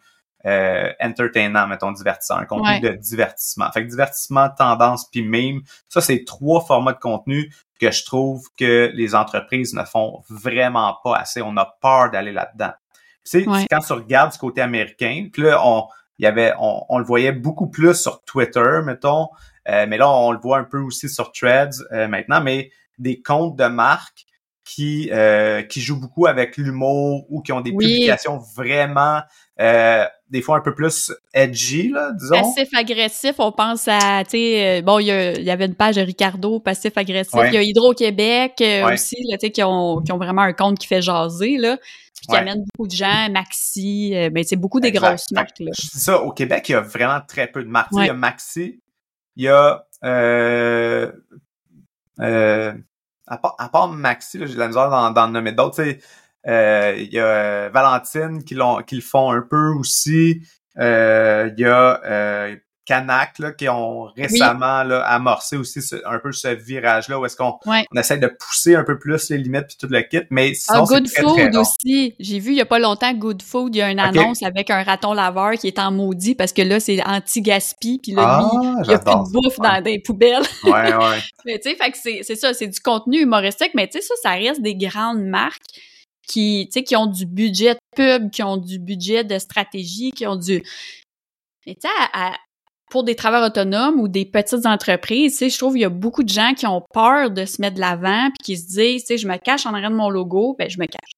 [0.47, 2.81] euh, entertainant, mettons, divertissant, un contenu Ouais.
[2.81, 3.71] de divertissement.
[3.73, 8.43] Fait que divertissement, tendance, puis meme, ça, c'est trois formats de contenu que je trouve
[8.59, 11.43] que les entreprises ne font vraiment pas assez.
[11.43, 12.73] On a peur d'aller là-dedans.
[13.25, 13.67] Tu sais, Ouais.
[13.71, 15.87] quand tu regardes du côté américain, puis là, on,
[16.19, 19.29] il y avait, on, on le voyait beaucoup plus sur Twitter, mettons,
[19.69, 23.21] euh, mais là, on le voit un peu aussi sur Threads euh, maintenant, mais des
[23.23, 24.25] comptes de marques
[24.69, 27.87] qui euh, qui jouent beaucoup avec l'humour ou qui ont des Oui.
[27.87, 29.23] publications vraiment
[29.61, 34.81] euh, des fois un peu plus edgy là disons Passif-agressif, on pense à, tu sais,
[34.81, 37.33] euh, bon, il y, a- il y avait une page de Ricardo, passif-agressif.
[37.35, 37.49] Ouais.
[37.49, 38.93] Il y a Hydro-Québec euh, Ouais.
[38.93, 41.79] aussi, là, tu sais, qui ont, qui ont vraiment un compte qui fait jaser, là,
[41.79, 42.39] puis qui Ouais.
[42.41, 45.07] amène beaucoup de gens, Maxi, euh, ben, c'est beaucoup des Exact.
[45.09, 45.71] grosses marques, là.
[45.81, 48.11] Je dis ça au Québec il y a vraiment très peu de marques il y
[48.11, 48.81] a Maxi
[49.37, 51.11] il y a euh,
[52.21, 52.73] euh,
[53.29, 55.83] à, part, à part Maxi j'ai de la misère d'en, nommer d'autres
[56.47, 60.43] euh, il y a euh, Valentine qui qui le font un peu aussi.
[60.79, 62.57] Euh, il y a euh,
[62.89, 67.59] Canac là, qui ont récemment là, amorcé aussi un peu ce virage-là où est-ce qu'on
[67.67, 70.23] on essaie de pousser un peu plus les limites puis tout le kit.
[70.31, 72.15] Mais sinon, ah, Good Food aussi.
[72.19, 74.71] J'ai vu il y a pas longtemps Good Food, il y a une annonce avec
[74.71, 78.51] un raton laveur qui est en maudit parce que là, c'est anti-gaspi puis là, ah,
[78.85, 80.47] il y a plus de bouffe dans des poubelles.
[80.65, 81.19] Ouais, ouais.
[81.45, 84.63] mais tu sais, c'est ça, c'est du contenu humoristique, mais tu sais, ça, ça reste
[84.63, 85.61] des grandes marques
[86.27, 90.37] qui, qui ont du budget de pub, qui ont du budget de stratégie, qui ont
[90.37, 90.63] du...
[91.67, 92.33] Mais tu sais,
[92.91, 96.23] pour des travailleurs autonomes ou des petites entreprises, tu je trouve qu'il y a beaucoup
[96.23, 99.09] de gens qui ont peur de se mettre de l'avant puis qui se disent, tu
[99.09, 101.11] sais, je me cache en arrière de mon logo, ben je me cache.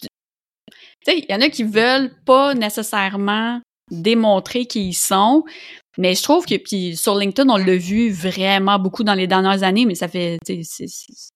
[0.00, 0.08] Tu
[1.04, 5.44] sais, il y en a qui veulent pas nécessairement démontrer qui ils sont,
[5.98, 9.62] mais je trouve que puis sur LinkedIn, on l'a vu vraiment beaucoup dans les dernières
[9.62, 10.38] années, mais ça fait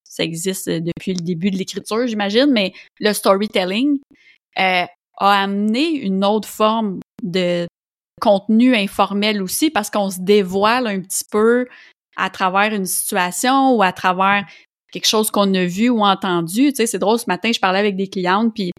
[0.05, 3.99] ça existe depuis le début de l'écriture, j'imagine, mais le storytelling
[4.59, 4.85] euh,
[5.19, 7.67] a amené une autre forme de
[8.21, 11.67] contenu informel aussi parce qu'on se dévoile un petit peu
[12.17, 14.45] à travers une situation ou à travers
[14.93, 16.69] quelque chose qu'on a vu ou entendu.
[16.69, 18.71] Tu sais, c'est drôle, ce matin, je parlais avec des clientes, puis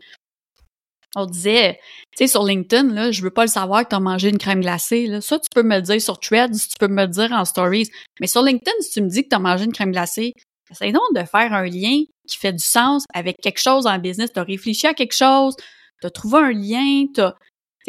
[1.15, 1.79] on disait,
[2.11, 4.37] tu sais, sur LinkedIn, là, je veux pas le savoir que tu as mangé une
[4.37, 5.19] crème glacée.
[5.21, 7.89] Ça, tu peux me le dire sur Threads, tu peux me le dire en stories.
[8.19, 10.33] Mais sur LinkedIn, si tu me dis que tu as mangé une crème glacée,
[10.71, 14.33] c'est donc de faire un lien qui fait du sens avec quelque chose en business.
[14.33, 15.55] Tu as réfléchi à quelque chose,
[16.01, 17.31] tu as trouvé un lien, tu sais,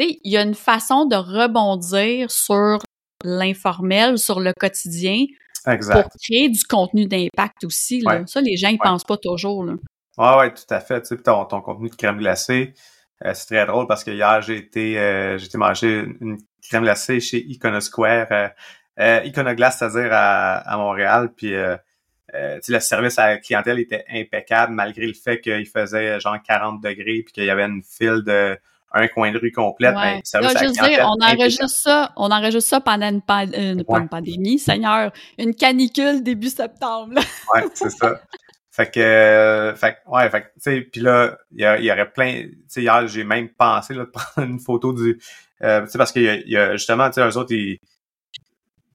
[0.05, 2.79] il y a une façon de rebondir sur
[3.23, 5.25] l'informel, sur le quotidien,
[5.65, 6.03] exact.
[6.03, 8.01] pour créer du contenu d'impact aussi.
[8.01, 8.25] Là.
[8.27, 9.65] Ça, les gens, ils pensent pas toujours.
[9.65, 9.73] Là.
[10.17, 11.01] Ouais, ouais, tout à fait.
[11.01, 12.73] Tu sais, ton, ton contenu de crème glacée,
[13.25, 16.83] euh, c'est très drôle parce que hier, j'ai été, euh, j'ai été manger une crème
[16.83, 18.47] glacée chez Iconosquare, euh,
[18.99, 21.31] euh Iconoglace, c'est-à-dire à, à, Montréal.
[21.35, 21.77] Puis, euh
[22.33, 27.23] le service à la clientèle était impeccable malgré le fait qu'il faisait genre 40 degrés
[27.23, 28.59] puis qu'il y avait une file de
[28.93, 29.95] un coin de rue complète.
[29.95, 30.21] Ouais.
[30.33, 33.21] Ben, Là, juste dire, on enregistre ça, on enregistre ça pendant une,
[33.53, 37.15] une, une pandémie, Seigneur, une canicule début septembre.
[37.53, 38.21] ouais, c'est ça.
[38.71, 42.63] Fait que, fait ouais, fait tu sais, puis là, il y, y, aurait plein, tu
[42.67, 45.19] sais, hier, j'ai même pensé, là, de prendre une photo du,
[45.63, 48.41] euh, tu sais, parce qu'il y, y, a justement, tu sais, eux autres, ils, tu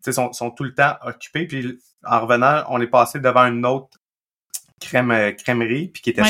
[0.00, 3.66] sais, sont, sont tout le temps occupés, puis en revenant, on est passé devant une
[3.66, 3.98] autre
[4.82, 6.22] crème, euh, crèmerie, puis qui était,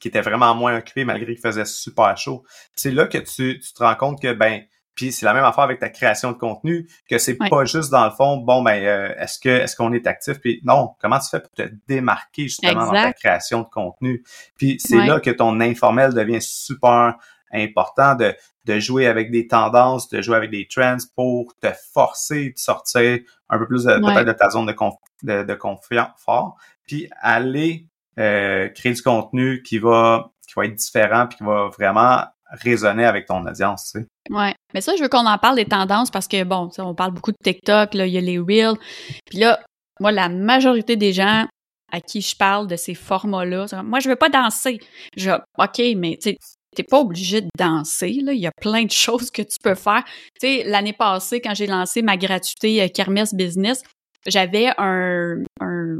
[0.00, 2.44] qui était vraiment moins occupée, malgré qu'il faisait super chaud.
[2.74, 4.62] C'est là que tu, tu te rends compte que, ben,
[4.94, 8.04] puis c'est la même affaire avec ta création de contenu, que c'est pas juste dans
[8.04, 11.28] le fond, bon ben euh, est-ce que est-ce qu'on est actif Puis non, comment tu
[11.28, 14.22] fais pour te démarquer justement dans ta création de contenu?
[14.56, 17.16] Puis c'est là que ton informel devient super
[17.52, 22.50] important de de jouer avec des tendances, de jouer avec des trends pour te forcer
[22.50, 24.74] de sortir un peu plus peut-être de ta zone de,
[25.22, 27.86] de, de confort, puis aller
[28.18, 33.04] euh, créer du contenu qui va qui va être différent puis qui va vraiment résonner
[33.04, 34.06] avec ton audience, tu sais.
[34.30, 37.12] Ouais, mais ça, je veux qu'on en parle des tendances parce que, bon, on parle
[37.12, 38.78] beaucoup de TikTok, là, il y a les Reels.
[39.26, 39.60] Puis là,
[40.00, 41.46] moi, la majorité des gens
[41.92, 44.80] à qui je parle de ces formats-là, moi, je veux pas danser.
[45.16, 46.36] Je OK, mais tu
[46.74, 48.32] t'es pas obligé de danser, là.
[48.32, 50.04] Il y a plein de choses que tu peux faire.
[50.40, 53.82] Tu sais, l'année passée, quand j'ai lancé ma gratuité euh, Kermesse Business,
[54.26, 55.98] j'avais un, un,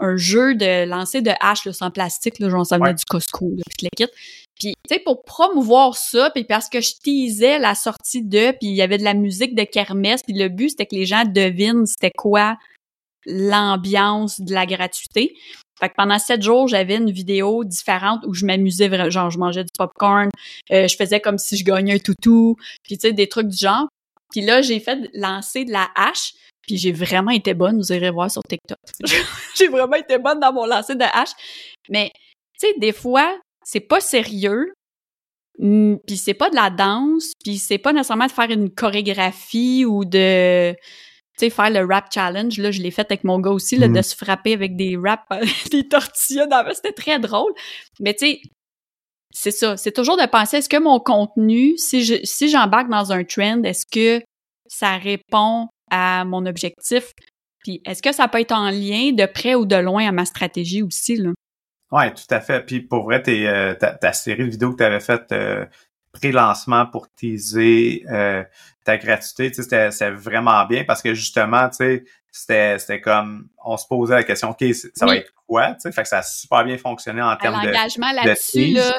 [0.00, 3.62] un, jeu de lancer de haches là, sans plastique, là, ça venait du Costco, là,
[3.76, 4.12] puis le kit.
[4.58, 8.68] Puis, tu sais, pour promouvoir ça, puis parce que je teasais la sortie de, puis
[8.68, 11.24] il y avait de la musique de kermesse, puis le but, c'était que les gens
[11.24, 12.56] devinent c'était quoi
[13.26, 15.34] l'ambiance de la gratuité.
[15.80, 19.64] Fait que pendant sept jours, j'avais une vidéo différente où je m'amusais genre je mangeais
[19.64, 20.28] du popcorn,
[20.72, 23.56] euh, je faisais comme si je gagnais un toutou, puis tu sais, des trucs du
[23.56, 23.88] genre.
[24.30, 28.10] Puis là, j'ai fait lancer de la hache, puis j'ai vraiment été bonne, vous irez
[28.10, 28.78] voir sur TikTok.
[29.56, 31.32] j'ai vraiment été bonne dans mon lancer de hache.
[31.88, 32.10] Mais,
[32.60, 34.72] tu sais, des fois, c'est pas sérieux,
[35.58, 39.84] mm, puis c'est pas de la danse, puis c'est pas nécessairement de faire une chorégraphie
[39.86, 40.74] ou de
[41.40, 43.88] tu sais faire le rap challenge là, je l'ai fait avec mon gars aussi là,
[43.88, 44.02] de mm.
[44.02, 45.22] se frapper avec des rap
[45.70, 47.52] des tortillas dans c'était très drôle.
[48.00, 48.40] Mais tu sais
[49.32, 53.12] c'est ça, c'est toujours de penser est-ce que mon contenu si je si j'embarque dans
[53.12, 54.24] un trend, est-ce que
[54.66, 57.12] ça répond à mon objectif?
[57.62, 60.24] Puis est-ce que ça peut être en lien de près ou de loin à ma
[60.24, 61.30] stratégie aussi là?
[61.92, 62.64] Ouais, tout à fait.
[62.64, 65.66] Puis pour vrai, t'es, euh, ta, série de vidéos que tu avais faite euh,
[66.12, 68.42] pré-lancement pour teaser euh,
[68.84, 73.86] ta gratuité, c'était, vraiment bien parce que justement, tu sais, c'était, c'était comme on se
[73.86, 75.72] posait la question, OK, ça va être quoi?
[75.74, 77.66] Tu sais, fait que ça a super bien fonctionné en termes de.
[77.66, 78.92] L'engagement là-dessus, là,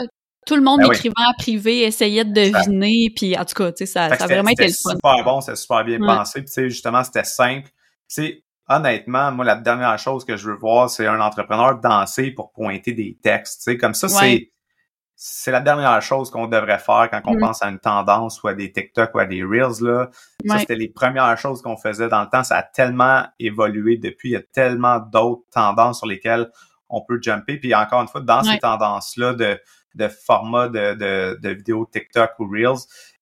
[0.45, 3.79] tout le monde ben écrivait en privé, essayait de deviner, puis en tout cas, tu
[3.79, 4.91] sais, ça, ça a vraiment été le fun.
[4.91, 7.67] C'était super bon, c'était super bien pensé, puis tu sais, justement, c'était simple.
[7.67, 7.73] Tu
[8.07, 12.51] sais, honnêtement, moi, la dernière chose que je veux voir, c'est un entrepreneur danser pour
[12.51, 13.61] pointer des textes.
[13.63, 14.51] sais, Comme ça, c'est
[15.23, 17.39] c'est la dernière chose qu'on devrait faire quand on mm.
[17.39, 19.79] pense à une tendance ou à des TikTok ou à des Reels.
[19.81, 20.09] Là.
[20.47, 22.43] Ça, c'était les premières choses qu'on faisait dans le temps.
[22.43, 24.29] Ça a tellement évolué depuis.
[24.29, 26.49] Il y a tellement d'autres tendances sur lesquelles
[26.89, 27.57] on peut jumper.
[27.57, 29.61] Puis encore une fois, dans ces tendances-là de,
[29.93, 32.79] de format de, de, de vidéos TikTok ou Reels,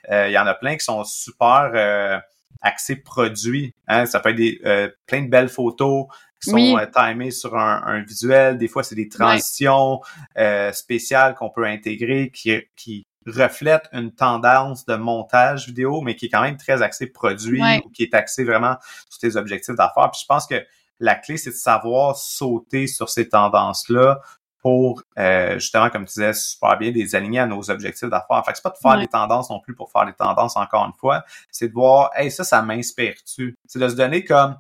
[0.10, 2.18] euh, il y en a plein qui sont super euh,
[2.62, 3.76] axés produits.
[3.90, 4.06] Hein?
[4.06, 6.06] Ça peut être des, euh, plein de belles photos,
[6.42, 8.58] qui sont euh, timés sur un, visuel.
[8.58, 10.02] Des fois, c'est des transitions
[10.38, 16.28] euh, spéciales qu'on peut intégrer qui, qui reflètent une tendance de montage vidéo, mais qui
[16.28, 18.76] est quand même très axé produit ou qui est axé vraiment
[19.10, 20.10] sur tes objectifs d'affaires.
[20.12, 20.64] Puis je pense que
[21.00, 24.20] la clé, c'est de savoir sauter sur ces tendances-là
[24.62, 28.44] pour euh, justement, comme tu disais, super bien les aligner à nos objectifs d'affaires.
[28.46, 30.86] Fait que c'est pas de faire des tendances non plus pour faire des tendances encore
[30.86, 31.24] une fois.
[31.50, 33.56] C'est de voir, hey, ça, ça m'inspire-tu?
[33.66, 34.58] C'est de se donner comme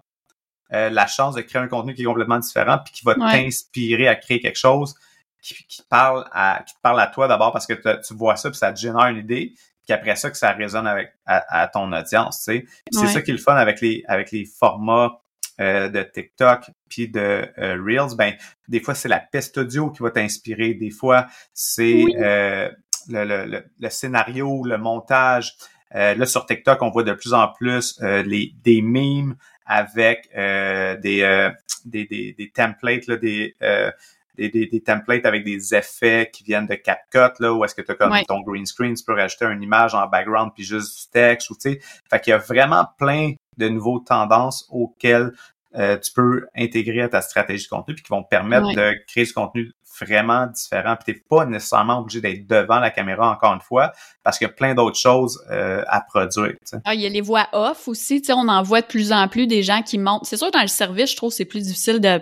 [0.71, 4.07] euh, la chance de créer un contenu qui est complètement différent puis qui va t'inspirer
[4.07, 4.93] à créer quelque chose
[5.41, 8.51] qui, qui, parle à qui te parle à toi d'abord parce que tu vois ça
[8.51, 9.53] puis ça te génère une idée
[9.83, 12.65] puis après ça que ça résonne avec à, ton audience tu sais.
[12.91, 15.21] C'est ça qui est le fun avec les avec les formats
[15.59, 18.15] euh, de TikTok puis de euh, Reels.
[18.15, 18.35] Ben
[18.67, 20.75] des fois c'est la peste audio qui va t'inspirer.
[20.75, 22.71] Des fois c'est le,
[23.07, 25.55] le, le, scénario le montage.
[25.91, 29.35] Là sur TikTok on voit de plus en plus les des memes
[29.69, 31.51] avec euh, des, euh,
[31.85, 33.91] des, des, des, templates, là, des, euh,
[34.35, 37.83] des, des, des, templates avec des effets qui viennent de CapCut, là, où est-ce que
[37.83, 40.99] tu as comme ton green screen, tu peux rajouter une image en background puis juste
[40.99, 41.79] du texte, ou tu sais.
[42.09, 45.33] Fait qu'il y a vraiment plein de nouveaux tendances auxquelles
[45.73, 49.25] tu peux intégrer à ta stratégie de contenu puis qui vont te permettre de créer
[49.25, 50.95] ce contenu vraiment différent.
[50.95, 53.91] Puis t'es pas nécessairement obligé d'être devant la caméra encore une fois,
[54.23, 56.55] parce qu'il y a plein d'autres choses euh, à produire.
[56.85, 58.21] Ah, il y a les voix off aussi.
[58.29, 60.25] On en voit de plus en plus des gens qui montent.
[60.25, 62.21] C'est sûr dans le service, je trouve c'est plus difficile de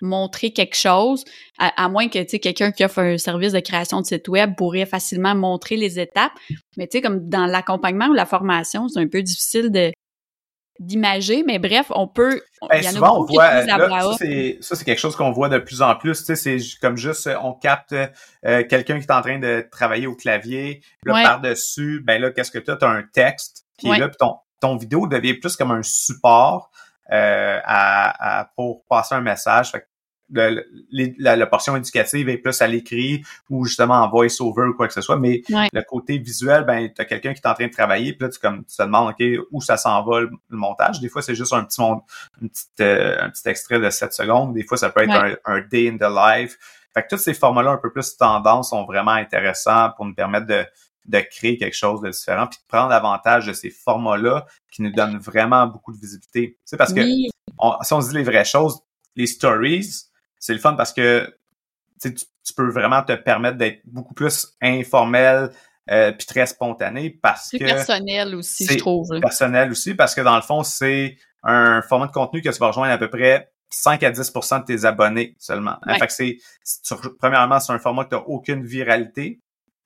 [0.00, 1.24] montrer quelque chose,
[1.58, 4.56] à, moins que tu sais quelqu'un qui offre un service de création de site web
[4.56, 6.32] pourrait facilement montrer les étapes.
[6.76, 9.92] Mais tu sais, comme dans l'accompagnement ou la formation, c'est un peu difficile de
[10.82, 12.40] d'imager, mais bref, on peut.
[12.68, 13.50] Ben, il y en souvent, a on voit.
[14.60, 16.24] ça, c'est quelque chose qu'on voit de plus en plus.
[16.24, 20.06] Tu sais, c'est comme juste, on capte euh, quelqu'un qui est en train de travailler
[20.06, 20.82] au clavier.
[21.04, 22.76] Là, par-dessus, ben là, qu'est-ce que tu as?
[22.76, 25.82] Tu as un texte qui est là, puis ton, ton vidéo devient plus comme un
[25.82, 26.70] support.
[27.10, 29.72] Euh, à, pour passer un message.
[29.72, 29.86] Fait
[30.32, 35.00] la, portion éducative est plus à l'écrit ou justement en voice-over ou quoi que ce
[35.00, 38.12] soit, mais le côté visuel, ben, tu as quelqu'un qui est en train de travailler,
[38.12, 41.00] puis là, tu, comme, tu te demandes, OK, où ça s'en va le, montage?
[41.00, 44.54] Des fois, c'est juste un petit, une petite, euh, un petit extrait de 7 secondes.
[44.54, 46.56] Des fois, ça peut être un, day in the life.
[46.94, 50.46] Fait que tous ces formats-là un peu plus tendance sont vraiment intéressants pour nous permettre
[50.46, 50.64] de,
[51.06, 54.92] de créer quelque chose de différent, puis de prendre avantage de ces formats-là qui nous
[54.92, 56.58] donnent vraiment beaucoup de visibilité.
[56.64, 58.80] C'est parce que si on se dit les vraies choses,
[59.16, 60.06] les stories,
[60.42, 61.32] c'est le fun parce que
[62.02, 65.50] tu, tu peux vraiment te permettre d'être beaucoup plus informel
[65.88, 70.34] euh, puis très spontané parce que personnel aussi je trouve personnel aussi parce que dans
[70.34, 74.02] le fond c'est un format de contenu que tu vas rejoindre à peu près 5
[74.02, 75.76] à 10 de tes abonnés seulement.
[75.82, 76.38] Hein, fait que c'est
[77.20, 79.40] premièrement c'est un format qui n'a aucune viralité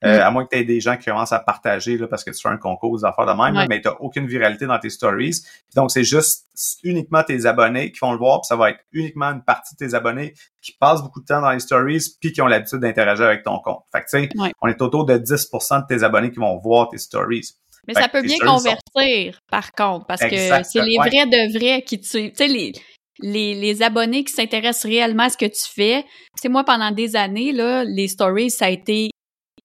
[0.04, 0.20] euh, mm.
[0.20, 2.40] à moins que tu aies des gens qui commencent à partager là, parce que tu
[2.40, 5.40] fais un concours d'affaires de même, mais tu n'as aucune viralité dans tes stories.
[5.74, 6.46] Donc, c'est juste
[6.82, 9.86] uniquement tes abonnés qui vont le voir, puis ça va être uniquement une partie de
[9.86, 13.26] tes abonnés qui passent beaucoup de temps dans les stories, puis qui ont l'habitude d'interagir
[13.26, 13.84] avec ton compte.
[13.90, 16.88] Fait que, tu sais, on est autour de 10% de tes abonnés qui vont voir
[16.88, 17.54] tes stories.
[17.88, 22.00] Mais ça peut bien convertir, par contre, parce que c'est les vrais de vrais qui
[22.00, 22.72] tu sais, les,
[23.20, 26.04] les, les abonnés qui s'intéressent réellement à ce que tu fais.
[26.34, 29.10] C'est moi, pendant des années, là, les stories, ça a été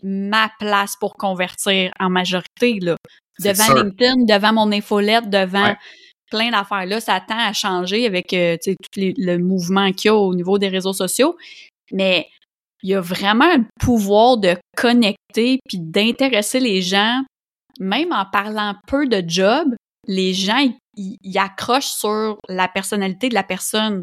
[0.03, 2.95] ma place pour convertir en majorité, là.
[3.39, 5.75] Devant LinkedIn, devant mon infolette, devant
[6.29, 6.85] plein d'affaires.
[6.85, 10.57] Là, ça tend à changer avec euh, tout le mouvement qu'il y a au niveau
[10.57, 11.35] des réseaux sociaux.
[11.91, 12.27] Mais
[12.83, 17.21] il y a vraiment un pouvoir de connecter puis d'intéresser les gens,
[17.79, 19.67] même en parlant peu de job,
[20.07, 24.01] les gens, ils accrochent sur la personnalité de la personne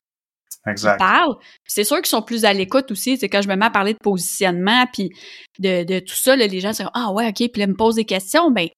[0.67, 0.99] exact.
[0.99, 1.37] parlent.
[1.67, 3.17] C'est sûr qu'ils sont plus à l'écoute aussi.
[3.17, 5.11] C'est quand je me mets à parler de positionnement puis
[5.59, 7.97] de, de tout ça, là, les gens sont ah ouais ok puis là me posent
[7.97, 8.51] des questions.
[8.51, 8.69] Ben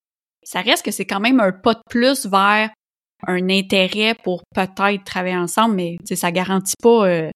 [0.43, 2.71] ça reste que c'est quand même un pas de plus vers
[3.27, 7.31] un intérêt pour peut-être travailler ensemble, mais ça garantit pas euh,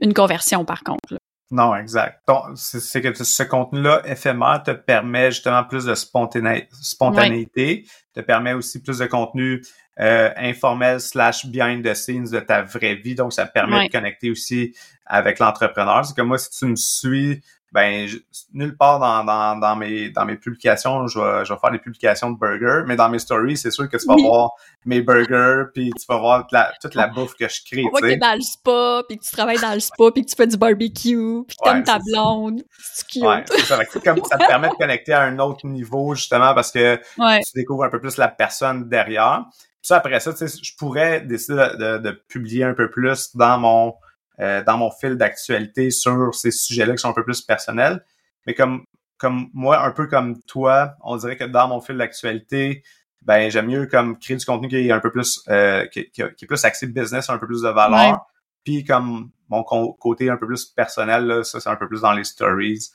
[0.00, 1.18] une conversion par contre.
[1.50, 2.22] Non, exact.
[2.56, 8.98] C'est que ce contenu-là éphémère te permet justement plus de spontanéité, te permet aussi plus
[8.98, 9.62] de contenu
[10.00, 13.14] euh, informel slash behind the scenes de ta vraie vie.
[13.14, 14.74] Donc, ça permet de connecter aussi
[15.04, 16.04] avec l'entrepreneur.
[16.04, 17.40] C'est que moi, si tu me suis
[17.72, 18.08] ben
[18.54, 21.78] nulle part dans, dans, dans, mes dans mes publications je vais, je vais faire des
[21.78, 24.52] publications de burgers mais dans mes stories c'est sûr que tu vas voir
[24.84, 27.90] mes burgers puis tu vas voir toute la, toute la bouffe que je crée on
[27.90, 30.30] voit que t'es dans le spa puis que tu travailles dans le spa puis que
[30.30, 32.62] tu fais du barbecue puis que t'aimes ta blonde.
[32.78, 33.22] C'est cute.
[33.22, 33.84] Ouais, ça.
[33.84, 37.84] Comme, ça te permet de connecter à un autre niveau justement parce que tu découvres
[37.84, 39.44] un peu plus la personne derrière
[39.86, 43.94] ça après ça je pourrais décider de, de publier un peu plus dans mon
[44.38, 48.04] euh, dans mon fil d'actualité sur ces sujets-là qui sont un peu plus personnels.
[48.46, 48.84] Mais comme
[49.16, 52.82] comme moi, un peu comme toi, on dirait que dans mon fil d'actualité,
[53.22, 56.20] ben j'aime mieux comme créer du contenu qui est un peu plus euh, qui, qui,
[56.20, 58.26] est plus axé business, un peu plus de valeur.
[58.62, 62.12] Puis comme mon côté un peu plus personnel, là, ça c'est un peu plus dans
[62.12, 62.90] les stories.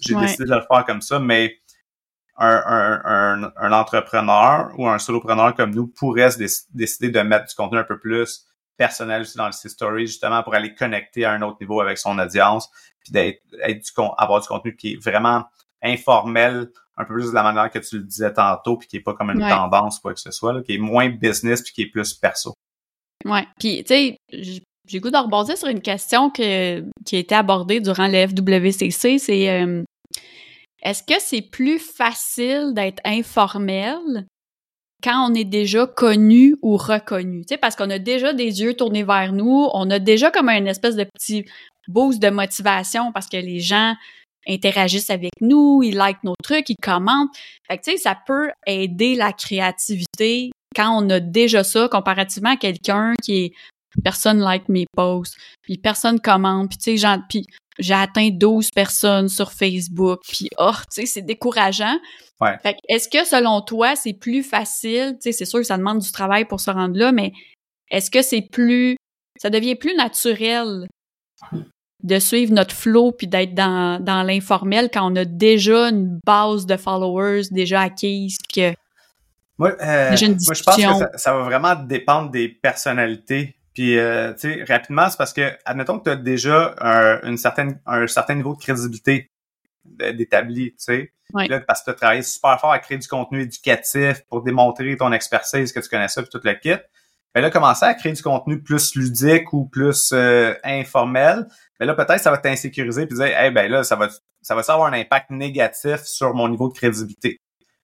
[0.00, 1.61] J'ai décidé de le faire comme ça, mais
[2.38, 7.46] un, un, un, un, entrepreneur ou un solopreneur comme nous pourrait se décider de mettre
[7.46, 11.32] du contenu un peu plus personnel aussi dans ses stories, justement pour aller connecter à
[11.32, 12.70] un autre niveau avec son audience,
[13.00, 13.42] puis d'être
[14.18, 15.44] avoir du contenu qui est vraiment
[15.82, 19.00] informel, un peu plus de la manière que tu le disais tantôt, puis qui est
[19.00, 21.90] pas comme une tendance quoi que ce soit, qui est moins business puis qui est
[21.90, 22.54] plus perso.
[23.24, 23.46] Ouais.
[23.58, 24.16] Puis tu sais,
[24.86, 29.18] j'ai goût de rebondir sur une question que, qui a été abordée durant le FWCC,
[29.18, 29.84] c'est euh,
[30.82, 34.26] est-ce que c'est plus facile d'être informel
[35.02, 38.74] quand on est déjà connu ou reconnu, tu sais, parce qu'on a déjà des yeux
[38.74, 41.44] tournés vers nous, on a déjà comme un espèce de petit
[41.88, 43.94] boost de motivation parce que les gens
[44.46, 47.34] interagissent avec nous, ils likent nos trucs, ils commentent.
[47.68, 52.50] Fait que, tu sais, ça peut aider la créativité quand on a déjà ça comparativement
[52.50, 53.52] à quelqu'un qui est
[54.02, 57.46] personne like mes posts, puis personne commente, puis tu sais, puis
[57.78, 61.98] j'ai atteint 12 personnes sur Facebook, puis oh, tu sais, c'est décourageant.
[62.40, 62.58] Ouais.
[62.62, 66.00] Fait est-ce que selon toi, c'est plus facile, tu sais, c'est sûr que ça demande
[66.00, 67.32] du travail pour se rendre là, mais
[67.90, 68.96] est-ce que c'est plus,
[69.40, 70.86] ça devient plus naturel
[72.02, 76.66] de suivre notre flow puis d'être dans, dans l'informel quand on a déjà une base
[76.66, 78.72] de followers déjà acquise que
[79.58, 84.32] moi, euh, moi je pense que ça, ça, va vraiment dépendre des personnalités puis, euh,
[84.34, 88.06] tu sais, rapidement, c'est parce que, admettons que tu as déjà un, une certaine, un
[88.06, 89.30] certain niveau de crédibilité
[89.84, 91.12] d'établi, tu sais.
[91.34, 94.96] Là, parce que tu as travaillé super fort à créer du contenu éducatif pour démontrer
[94.96, 96.74] ton expertise, que tu connais ça, puis tout le kit.
[97.34, 101.46] Mais là, commencer à créer du contenu plus ludique ou plus euh, informel,
[101.80, 104.08] mais là, peut-être ça va t'insécuriser puis dire, eh hey, ben là, ça va,
[104.42, 107.38] ça va avoir un impact négatif sur mon niveau de crédibilité.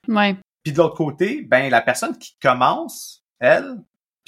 [0.07, 0.37] Ouais.
[0.63, 3.77] Puis de l'autre côté, ben la personne qui commence, elle,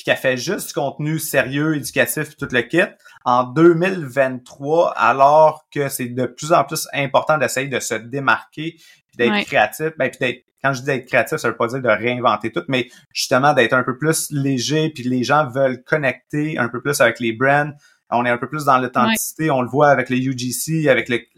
[0.01, 2.80] puis qu'elle fait juste du contenu sérieux, éducatif, tout le kit,
[3.26, 8.76] en 2023, alors que c'est de plus en plus important d'essayer de se démarquer,
[9.09, 11.82] puis d'être créatif, ben, puis d'être quand je dis d'être créatif, ça veut pas dire
[11.82, 16.57] de réinventer tout, mais justement d'être un peu plus léger, puis les gens veulent connecter
[16.57, 17.72] un peu plus avec les brands.
[18.09, 21.28] On est un peu plus dans l'authenticité, on le voit avec les UGC, avec les,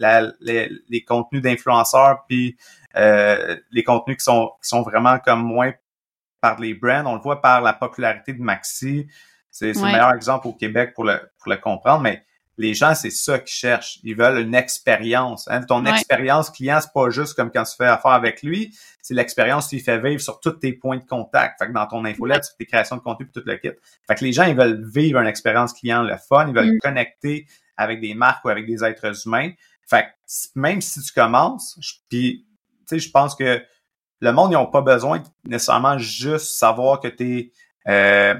[0.88, 2.56] les, contenus d'influenceurs, puis
[2.96, 5.72] euh, les contenus qui sont qui sont vraiment comme moins
[6.42, 9.06] par les brands, on le voit par la popularité de Maxi.
[9.50, 12.24] C'est le meilleur exemple au Québec pour le, pour le comprendre, mais
[12.58, 13.98] les gens, c'est ça qu'ils cherchent.
[14.02, 15.48] Ils veulent une expérience.
[15.48, 15.62] Hein.
[15.62, 19.68] Ton expérience client, c'est pas juste comme quand tu fais affaire avec lui, c'est l'expérience
[19.68, 21.58] qu'il fait vivre sur tous tes points de contact.
[21.58, 23.70] Fait que dans ton infolette, sur tes créations de contenu et tout le kit.
[24.06, 26.78] Fait que les gens, ils veulent vivre une expérience client, le fun, ils veulent mm.
[26.78, 29.50] connecter avec des marques ou avec des êtres humains.
[29.88, 31.78] Fait que même si tu commences,
[32.08, 32.46] puis
[32.88, 33.62] tu sais, je pense que
[34.22, 37.52] le monde, ils n'ont pas besoin nécessairement juste savoir que tu es,
[37.88, 38.34] euh,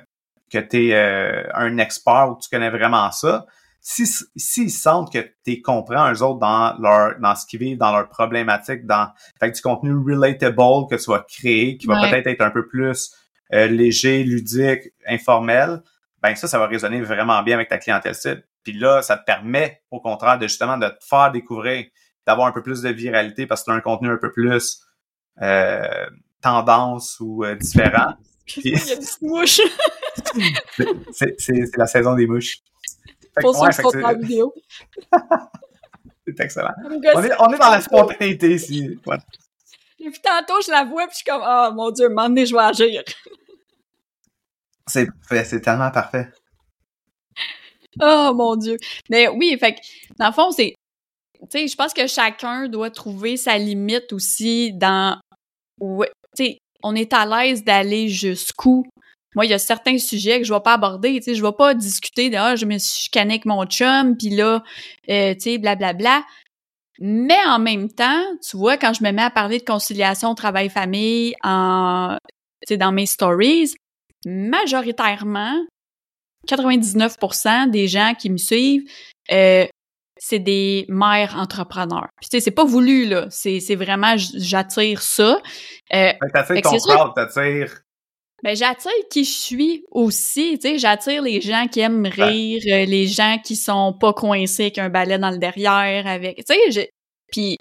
[0.51, 3.47] que euh, un expert ou que tu connais vraiment ça.
[3.81, 4.07] S'ils
[4.37, 8.09] si, sentent que tu comprends eux autres dans leur dans ce qu'ils vivent, dans leurs
[8.09, 9.09] problématiques, dans
[9.41, 13.13] fait du contenu relatable que tu vas créer, qui va peut-être être un peu plus
[13.53, 15.83] euh, léger, ludique, informel,
[16.23, 18.45] ben ça, ça va résonner vraiment bien avec ta clientèle cible.
[18.63, 21.87] Puis là, ça te permet, au contraire, de justement de te faire découvrir,
[22.25, 24.81] d'avoir un peu plus de viralité parce que tu as un contenu un peu plus
[25.41, 26.07] euh,
[26.41, 28.15] tendance ou euh, différent.
[28.57, 29.61] Il y a des mouches.
[31.13, 32.59] c'est la saison des mouches.
[33.41, 34.53] Pour ouais, ceux la vidéo.
[36.27, 36.75] c'est excellent.
[36.85, 38.99] On est, on est dans la spontanéité ici.
[39.07, 39.17] Ouais.
[40.01, 42.55] Et puis tantôt, je la vois, puis je suis comme, oh mon Dieu, donné, je
[42.55, 43.03] vais agir.
[44.87, 46.29] C'est tellement parfait.
[48.01, 48.79] Oh mon Dieu.
[49.09, 49.81] Mais oui, fait que,
[50.19, 50.75] dans le fond, c'est
[51.51, 55.19] sais, je pense que chacun doit trouver sa limite aussi dans
[55.81, 56.05] où,
[56.37, 58.85] tu sais, on est à l'aise d'aller jusqu'où.
[59.35, 61.53] Moi, il y a certains sujets que je vais pas aborder, tu sais, je vais
[61.53, 64.63] pas discuter de ah, je me suis avec mon chum, puis là,
[65.09, 66.25] euh, tu sais, blablabla.
[67.01, 71.35] Mais en même temps, tu vois, quand je me mets à parler de conciliation travail-famille
[71.43, 72.17] en,
[72.67, 73.75] tu sais, dans mes stories,
[74.27, 75.65] majoritairement,
[76.47, 78.85] 99% des gens qui me suivent
[79.31, 79.67] euh,
[80.25, 82.07] c'est des mères entrepreneurs.
[82.21, 83.27] Puis tu sais, c'est pas voulu, là.
[83.29, 85.43] C'est, c'est vraiment, j'attire ça.
[85.93, 87.81] Euh, t'attires ton crowd, t'attires...
[88.45, 92.85] Ben, j'attire qui je suis aussi, tu sais, j'attire les gens qui aiment rire, euh,
[92.85, 96.91] les gens qui sont pas coincés avec un balai dans le derrière, avec, tu sais,
[97.33, 97.57] puis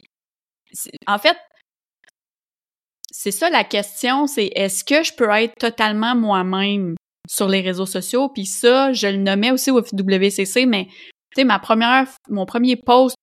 [1.08, 1.38] en fait,
[3.12, 6.96] c'est ça la question, c'est est-ce que je peux être totalement moi-même
[7.28, 8.30] sur les réseaux sociaux?
[8.30, 10.88] Puis ça, je le nommais aussi au WCC, mais
[11.34, 13.16] tu sais, ma première, mon premier post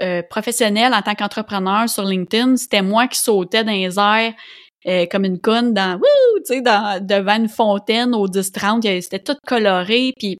[0.00, 4.34] euh, professionnel en tant qu'entrepreneur sur LinkedIn, c'était moi qui sautais dans les airs
[4.86, 9.36] euh, comme une conne dans, wouh, tu sais, devant une fontaine au 10-30, c'était tout
[9.46, 10.36] coloré, puis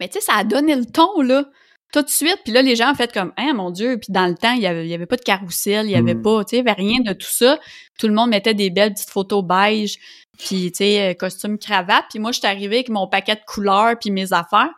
[0.00, 1.44] mais tu sais, ça a donné le ton, là,
[1.92, 4.26] tout de suite, puis là, les gens ont fait comme, hein, mon Dieu, puis dans
[4.26, 6.22] le temps, il y avait, y avait pas de carrousel, il y avait hmm.
[6.22, 7.58] pas, tu sais, il y avait rien de tout ça,
[7.98, 9.96] tout le monde mettait des belles petites photos beige,
[10.38, 13.42] puis tu sais, euh, costume, cravate, puis moi, je suis arrivée avec mon paquet de
[13.46, 14.72] couleurs puis mes affaires,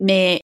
[0.00, 0.40] mais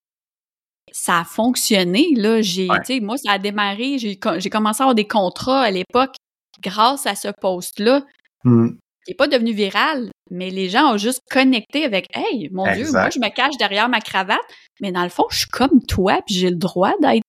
[0.93, 2.43] ça a fonctionné, là.
[2.43, 2.69] J'ai,
[3.01, 3.99] moi, ça a démarré.
[3.99, 6.15] J'ai, j'ai commencé à avoir des contrats à l'époque
[6.63, 8.05] grâce à ce post-là.
[8.45, 8.71] Mmh.
[9.07, 12.91] Il n'est pas devenu viral, mais les gens ont juste connecté avec Hey, mon Dieu,
[12.93, 14.39] moi, je me cache derrière ma cravate,
[14.81, 17.25] mais dans le fond, je suis comme toi, puis j'ai le droit d'être,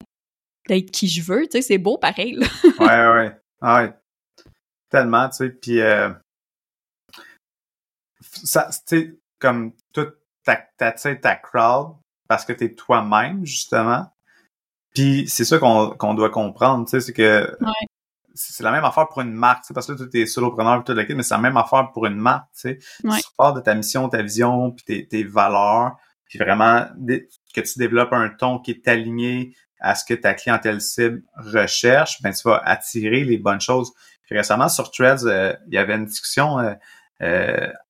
[0.68, 1.44] d'être qui je veux.
[1.44, 2.34] Tu sais, c'est beau pareil.
[2.34, 2.48] Là.
[2.80, 3.94] ouais, ouais, ouais.
[4.90, 5.50] Tellement, tu sais.
[5.50, 6.12] Puis, euh,
[8.22, 10.16] ça, tu sais, comme toute
[10.46, 11.96] ta, ta, ta crowd,
[12.28, 14.06] parce que tu es toi-même, justement.
[14.94, 17.58] Puis c'est ça qu'on doit comprendre, tu sais, c'est que
[18.36, 21.24] c'est la même affaire pour une marque, parce que tu es solopreneur tout le mais
[21.24, 22.80] c'est la même affaire pour une marque, tu sais.
[23.04, 23.18] Ouais.
[23.18, 27.80] Tu pars de ta mission, ta vision, puis tes, tes valeurs, puis vraiment que tu
[27.80, 32.48] développes un ton qui est aligné à ce que ta clientèle cible recherche, ben tu
[32.48, 33.92] vas attirer les bonnes choses.
[34.26, 36.74] Puis récemment sur Threads, euh, il y avait une discussion euh,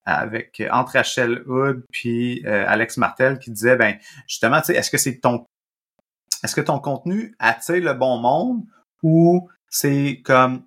[0.06, 3.98] avec entre Rachel Hood puis euh, Alex Martel qui disait ben
[4.28, 5.48] justement tu sais est-ce que c'est ton
[6.44, 8.64] est-ce que ton contenu attire le bon monde
[9.02, 10.66] ou c'est comme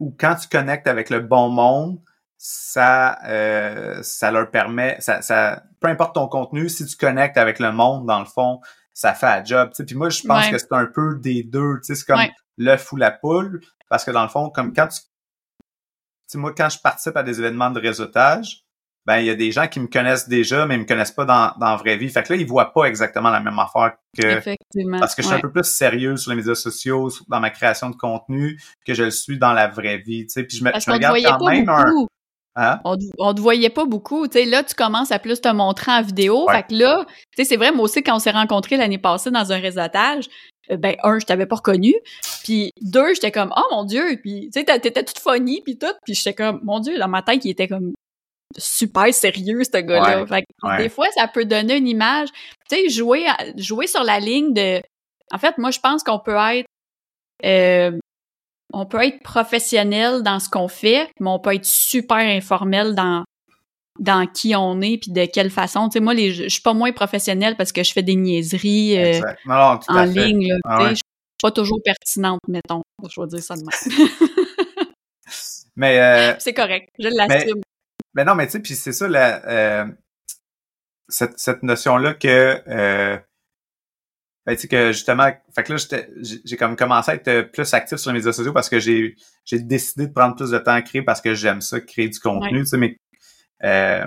[0.00, 2.00] ou quand tu connectes avec le bon monde
[2.38, 7.60] ça euh, ça leur permet ça, ça peu importe ton contenu si tu connectes avec
[7.60, 8.60] le monde dans le fond
[8.92, 9.84] ça fait un job tu sais.
[9.84, 11.94] Puis moi je pense que c'est un peu des deux tu sais.
[11.94, 12.20] C'est comme
[12.56, 15.00] l'œuf ou la poule parce que dans le fond comme quand tu
[16.34, 18.64] moi, quand je participe à des événements de réseautage,
[19.08, 21.24] ben il y a des gens qui me connaissent déjà, mais ils me connaissent pas
[21.24, 22.10] dans, dans la vraie vie.
[22.10, 25.00] Fait que là, ils voient pas exactement la même affaire que Effectivement.
[25.00, 27.88] parce que je suis un peu plus sérieux sur les médias sociaux, dans ma création
[27.88, 30.26] de contenu, que je le suis dans la vraie vie.
[30.26, 31.86] Tu sais, puis je me, je me regarde quand même un.
[32.56, 32.80] Hein?
[32.84, 34.26] On, on te voyait pas beaucoup.
[34.26, 36.46] Tu sais, là, tu commences à plus te montrer en vidéo.
[36.50, 39.30] Fait que là, tu sais, c'est vrai, moi aussi, quand on s'est rencontrés l'année passée
[39.30, 40.28] dans un réseautage,
[40.76, 41.94] ben un je t'avais pas reconnu.
[42.44, 44.18] Puis deux j'étais comme oh mon dieu!
[44.22, 45.86] Puis tu sais t'étais toute funny puis tout.
[46.04, 47.92] Puis j'étais comme mon dieu dans ma tête il était comme
[48.56, 50.26] super sérieux ce gars-là.
[50.26, 50.44] Fait
[50.78, 52.28] des fois ça peut donner une image.
[52.68, 54.80] Tu sais jouer jouer sur la ligne de
[55.32, 56.66] en fait moi je pense qu'on peut être
[57.44, 57.96] euh,
[58.72, 63.24] on peut être professionnel dans ce qu'on fait mais on peut être super informel dans
[63.98, 65.88] dans qui on est puis de quelle façon.
[65.88, 68.98] Tu sais, moi, les, je suis pas moins professionnelle parce que je fais des niaiseries
[68.98, 70.52] euh, en ligne.
[70.64, 71.02] Ah je suis
[71.42, 72.82] pas toujours pertinente, mettons.
[73.08, 74.08] Je vais dire ça de même.
[75.76, 77.60] mais euh, c'est correct, je l'assume.
[78.14, 79.86] Mais, non, mais tu sais, puis c'est ça la euh,
[81.08, 83.16] cette, cette notion-là que euh,
[84.46, 85.98] ben, tu sais que justement, fait que là,
[86.44, 89.58] j'ai comme commencé à être plus actif sur les médias sociaux parce que j'ai j'ai
[89.58, 92.60] décidé de prendre plus de temps à créer parce que j'aime ça, créer du contenu.
[92.60, 92.96] Tu sais, mais
[93.64, 94.06] euh,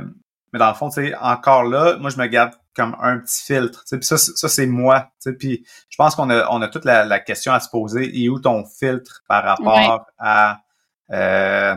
[0.54, 0.90] mais dans le fond,
[1.22, 3.84] encore là, moi, je me garde comme un petit filtre.
[3.90, 5.12] Puis ça, ça c'est moi.
[5.40, 8.22] Puis je pense qu'on a, on a toute la, question à se poser.
[8.22, 10.62] Et où ton filtre par rapport à,
[11.12, 11.76] euh,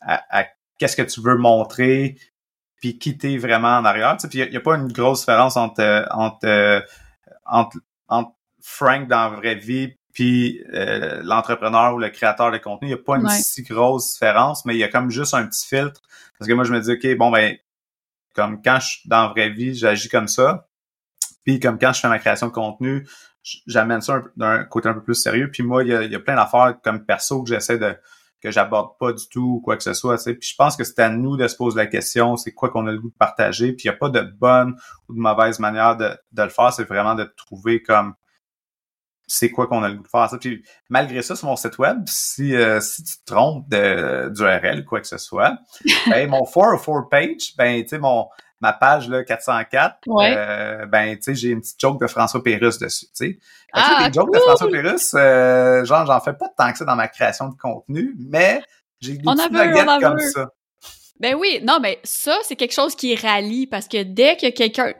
[0.00, 0.44] à,
[0.78, 2.16] qu'est-ce que tu veux montrer,
[2.80, 4.16] puis quitter vraiment en arrière.
[4.18, 6.84] Puis il n'y a, pas une grosse différence entre, entre,
[7.44, 7.78] entre,
[8.08, 8.32] entre
[8.62, 12.98] Frank dans la vraie vie puis euh, l'entrepreneur ou le créateur de contenu, il n'y
[12.98, 16.00] a pas une si grosse différence, mais il y a comme juste un petit filtre.
[16.38, 17.56] Parce que moi, je me dis, OK, bon, ben,
[18.34, 20.68] comme quand je suis dans la vraie vie, j'agis comme ça.
[21.44, 23.06] Puis comme quand je fais ma création de contenu,
[23.66, 25.50] j'amène ça d'un côté un peu plus sérieux.
[25.50, 27.96] Puis moi, il y a, plein d'affaires comme perso que j'essaie de
[28.42, 30.22] que j'aborde pas du tout ou quoi que ce soit.
[30.22, 32.86] Puis je pense que c'est à nous de se poser la question, c'est quoi qu'on
[32.86, 33.72] a le goût de partager.
[33.72, 34.76] Puis il n'y a pas de bonne
[35.08, 36.72] ou de mauvaise manière de le faire.
[36.72, 38.14] C'est vraiment de trouver comme
[39.26, 40.38] c'est quoi qu'on a le goût de faire ça.
[40.38, 44.80] Puis malgré ça, sur mon site web, si, euh, si tu te trompes de, d'URL
[44.80, 45.58] ou quoi que ce soit,
[46.08, 48.28] ben, mon 404 page, ben, tu sais, mon,
[48.60, 52.78] ma page là, 404, euh, ben, tu sais, j'ai une petite joke de François Pérusse
[52.78, 53.38] dessus, tu sais.
[53.72, 56.96] Ah, des jokes de François Pérusse, euh, genre, j'en fais pas tant que ça dans
[56.96, 58.62] ma création de contenu, mais
[59.00, 60.48] j'ai des petites nuggets comme ça.
[61.18, 64.92] Ben oui, non, mais ça, c'est quelque chose qui rallie parce que dès que quelqu'un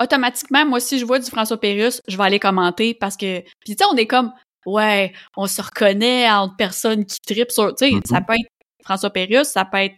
[0.00, 3.74] automatiquement, moi, si je vois du François Pérusse, je vais aller commenter parce que, puis
[3.74, 4.32] tu sais, on est comme,
[4.66, 8.06] ouais, on se reconnaît entre personnes qui tripent sur, tu sais, Mm-hmm.
[8.06, 8.50] ça peut être
[8.84, 9.94] François Pérusse, ça peut être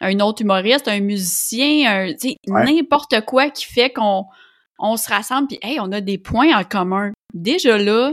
[0.00, 4.26] un autre humoriste, un musicien, un, tu sais, n'importe quoi qui fait qu'on
[4.78, 7.12] on se rassemble puis hey, on a des points en commun.
[7.34, 8.12] Déjà là,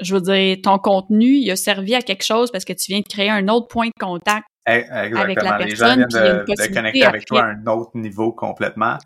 [0.00, 3.00] je veux dire, ton contenu, il a servi à quelque chose parce que tu viens
[3.00, 5.20] de créer un autre point de contact Eh, Exactement.
[5.20, 8.98] avec la Les gens personne, viennent de, connecter avec toi à un autre niveau complètement.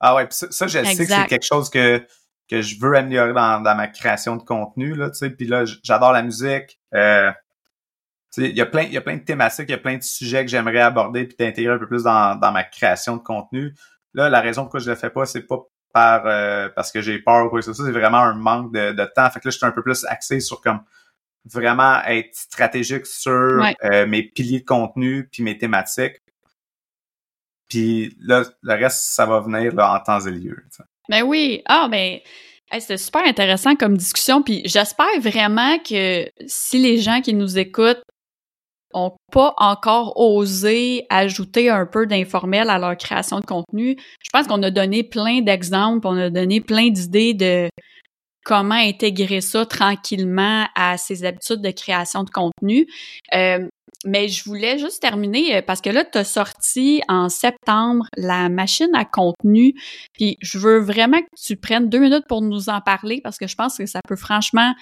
[0.00, 2.04] Ah ouais, puis ça, ça, je sais que c'est quelque chose que,
[2.50, 5.30] que je veux améliorer dans, dans ma création de contenu, là, tu sais.
[5.30, 6.78] Puis là, j'adore la musique.
[6.94, 7.30] Euh,
[8.32, 9.78] tu sais, il y a plein, il y a plein de thématiques, il y a
[9.78, 13.16] plein de sujets que j'aimerais aborder puis d'intégrer un peu plus dans, dans ma création
[13.16, 13.74] de contenu.
[14.12, 15.58] Là, la raison pourquoi je le fais pas, c'est pas
[15.92, 18.72] par euh, parce que j'ai peur ou quoi que ce soit, c'est vraiment un manque
[18.74, 19.30] de, de temps.
[19.30, 20.80] Fait que là, je suis un peu plus axé sur comme
[21.44, 23.76] vraiment être stratégique sur Ouais.
[23.84, 26.16] euh, mes piliers de contenu puis mes thématiques.
[27.74, 30.56] Puis là, le reste, ça va venir en temps et lieu.
[30.70, 30.84] tu sais.
[31.08, 31.60] Ben oui.
[31.66, 32.20] Ah, ben,
[32.78, 34.42] c'était super intéressant comme discussion.
[34.42, 38.02] Puis j'espère vraiment que si les gens qui nous écoutent
[38.92, 44.46] ont pas encore osé ajouter un peu d'informel à leur création de contenu, je pense
[44.46, 47.68] qu'on a donné plein d'exemples, on a donné plein d'idées de
[48.44, 52.86] comment intégrer ça tranquillement à ses habitudes de création de contenu.
[53.34, 53.66] Euh,
[54.04, 58.48] mais je voulais juste terminer euh, parce que là, tu as sorti en septembre la
[58.48, 59.74] machine à contenu.
[60.12, 63.46] Puis je veux vraiment que tu prennes deux minutes pour nous en parler parce que
[63.46, 64.74] je pense que ça peut franchement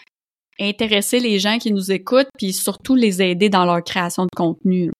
[0.60, 4.90] intéresser les gens qui nous écoutent puis surtout les aider dans leur création de contenu.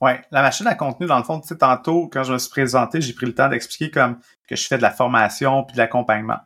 [0.00, 2.50] Ouais, la machine à contenu, dans le fond, tu sais, tantôt, quand je me suis
[2.50, 5.78] présenté, j'ai pris le temps d'expliquer comme que je fais de la formation puis de
[5.78, 6.38] l'accompagnement.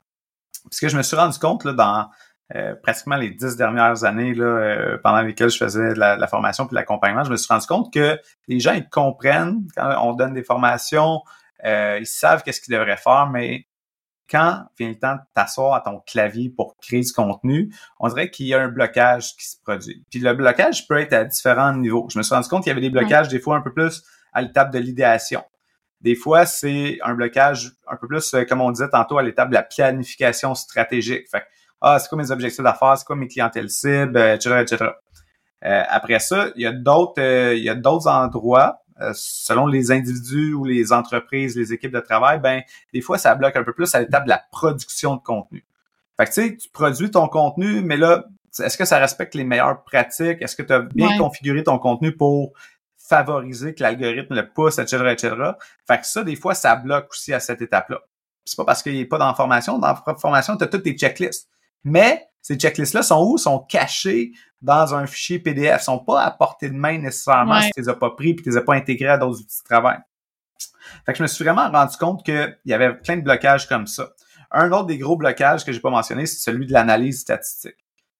[0.65, 2.09] Parce que je me suis rendu compte là, dans
[2.55, 6.21] euh, pratiquement les dix dernières années là, euh, pendant lesquelles je faisais de la, de
[6.21, 9.95] la formation puis l'accompagnement, je me suis rendu compte que les gens ils comprennent quand
[10.03, 11.23] on donne des formations,
[11.65, 13.67] euh, ils savent qu'est-ce qu'ils devraient faire, mais
[14.29, 18.31] quand vient le temps de t'asseoir à ton clavier pour créer du contenu, on dirait
[18.31, 20.05] qu'il y a un blocage qui se produit.
[20.11, 22.07] Puis le blocage peut être à différents niveaux.
[22.11, 24.03] Je me suis rendu compte qu'il y avait des blocages des fois un peu plus
[24.33, 25.45] à l'étape de l'idéation.
[26.01, 29.55] Des fois, c'est un blocage un peu plus, comme on disait tantôt, à l'étape de
[29.55, 31.29] la planification stratégique.
[31.31, 31.47] Fait que,
[31.83, 34.91] ah, c'est quoi mes objectifs d'affaires, c'est quoi mes clientèles cibles, euh, etc., etc.
[35.65, 39.67] Euh, après ça, il y a d'autres, euh, il y a d'autres endroits, euh, selon
[39.67, 42.63] les individus ou les entreprises, les équipes de travail, ben,
[42.93, 45.65] des fois, ça bloque un peu plus à l'étape de la production de contenu.
[46.17, 48.25] Fait que, tu sais, tu produis ton contenu, mais là,
[48.59, 50.43] est-ce que ça respecte les meilleures pratiques?
[50.43, 51.17] Est-ce que tu as bien Ouais.
[51.19, 52.53] configuré ton contenu pour
[52.99, 55.35] favoriser que l'algorithme le pousse, etc., etc.
[55.87, 58.01] Fait que ça, des fois, ça bloque aussi à cette étape-là.
[58.45, 59.79] C'est pas parce qu'il n'est pas dans la formation.
[59.79, 61.49] Dans la formation, tu as toutes tes checklists.
[61.85, 63.39] Mais ces checklists-là sont où?
[63.39, 65.81] Sont cachés dans un fichier PDF.
[65.83, 67.63] Ils sont pas à portée de main nécessairement Ouais.
[67.63, 69.59] si tu les as pas pris et tu les as pas intégrés à d'autres outils
[69.63, 69.99] de travail.
[71.07, 73.87] Fait que je me suis vraiment rendu compte qu'il y avait plein de blocages comme
[73.87, 74.11] ça.
[74.51, 77.77] Un autre des gros blocages que j'ai pas mentionné, c'est celui de l'analyse statistique.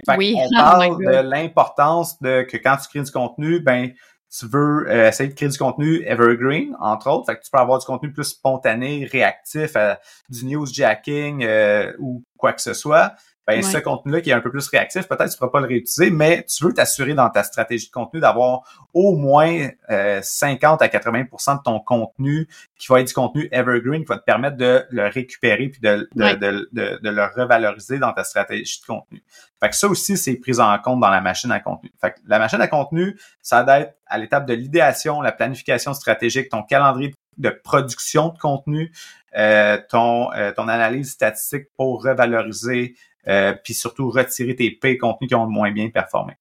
[0.07, 0.35] Fait Oui.
[0.37, 3.93] on Oh parle de l'importance de que quand tu crées du contenu, ben
[4.37, 7.27] tu veux euh, essayer de créer du contenu evergreen, entre autres.
[7.27, 9.95] Fait que tu peux avoir du contenu plus spontané, réactif, euh,
[10.31, 13.13] du newsjacking euh, ou quoi que ce soit.
[13.57, 13.71] Ben, Ouais.
[13.73, 16.11] ce contenu-là qui est un peu plus réactif, peut-être tu ne pourras pas le réutiliser,
[16.11, 18.63] mais tu veux t'assurer dans ta stratégie de contenu d'avoir
[18.95, 22.49] au moins euh, 50 à 80% de ton contenu
[22.79, 26.09] qui va être du contenu evergreen, qui va te permettre de le récupérer puis de,
[26.15, 26.37] de, Ouais.
[26.37, 29.23] de, de, de le revaloriser dans ta stratégie de contenu.
[29.63, 31.93] Fait que ça aussi, c'est pris en compte dans la machine à contenu.
[32.01, 35.95] Fait que la machine à contenu, ça doit être à l'étape de l'idéation, la planification
[35.95, 38.93] stratégique, ton calendrier de production de contenu,
[39.39, 42.95] euh, ton, euh, ton analyse statistique pour revaloriser,
[43.29, 46.35] euh, puis surtout retirer tes pay contenus qui ont moins bien performé.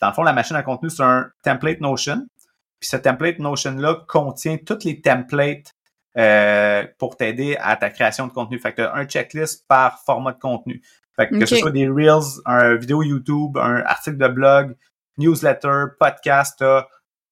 [0.00, 2.26] Dans le fond, la machine à contenu, c'est un template Notion.
[2.78, 5.74] Puis ce template Notion-là contient tous les templates
[6.18, 8.58] euh, pour t'aider à ta création de contenu.
[8.58, 10.82] Fait que tu as un checklist par format de contenu.
[11.16, 14.76] Fait que, que ce soit des Reels, un vidéo YouTube, un article de blog,
[15.16, 16.86] newsletter, podcast, t'as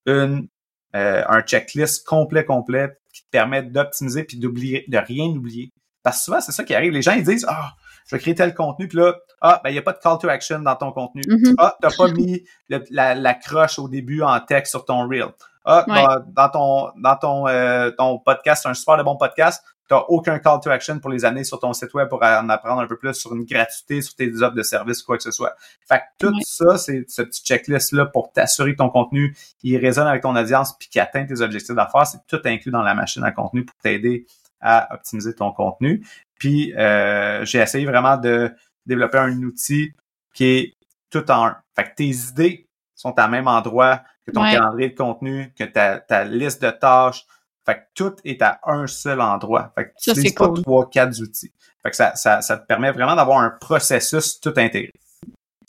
[0.07, 0.49] une
[0.97, 5.73] euh, un checklist complet complet qui te permet d'optimiser puis d'oublier de rien oublier.
[6.03, 6.93] Parce que souvent c'est ça qui arrive.
[6.93, 7.75] Les gens ils disent ah
[8.07, 10.19] je vais créer tel contenu puis là ah ben il y a pas de call
[10.19, 11.23] to action dans ton contenu.
[11.29, 11.55] Mhm.
[11.59, 15.27] Ah t'as pas mis le- la, la croche au début en texte sur ton reel.
[15.67, 16.03] Ah Ouais.
[16.03, 19.63] dans, dans ton dans ton euh, ton podcast c'est un super de bon podcast.
[19.87, 22.81] T'as aucun call to action pour les amener sur ton site web pour en apprendre
[22.81, 25.55] un peu plus sur une gratuité, sur tes offres de services, quoi que ce soit.
[25.87, 26.41] Fait que tout Ouais.
[26.43, 30.75] ça, c'est ce petit checklist-là pour t'assurer que ton contenu, il résonne avec ton audience
[30.79, 32.07] puis qu'il atteint tes objectifs d'affaires.
[32.07, 34.25] C'est tout inclus dans la machine à contenu pour t'aider
[34.63, 36.03] à optimiser ton contenu.
[36.45, 38.53] Puis, euh, j'ai essayé vraiment de
[38.84, 39.92] développer un outil
[40.34, 40.74] qui est
[41.09, 41.57] tout en un.
[41.74, 44.53] Fait que tes idées sont à même endroit que ton Ouais.
[44.53, 47.24] calendrier de contenu, que ta, ta liste de tâches,
[47.64, 49.72] Fait que tout est à un seul endroit.
[49.74, 51.51] Fait que tu n'utilises pas trois, quatre outils.
[51.82, 54.90] Fait que ça, ça, ça te permet vraiment d'avoir un processus tout intégré.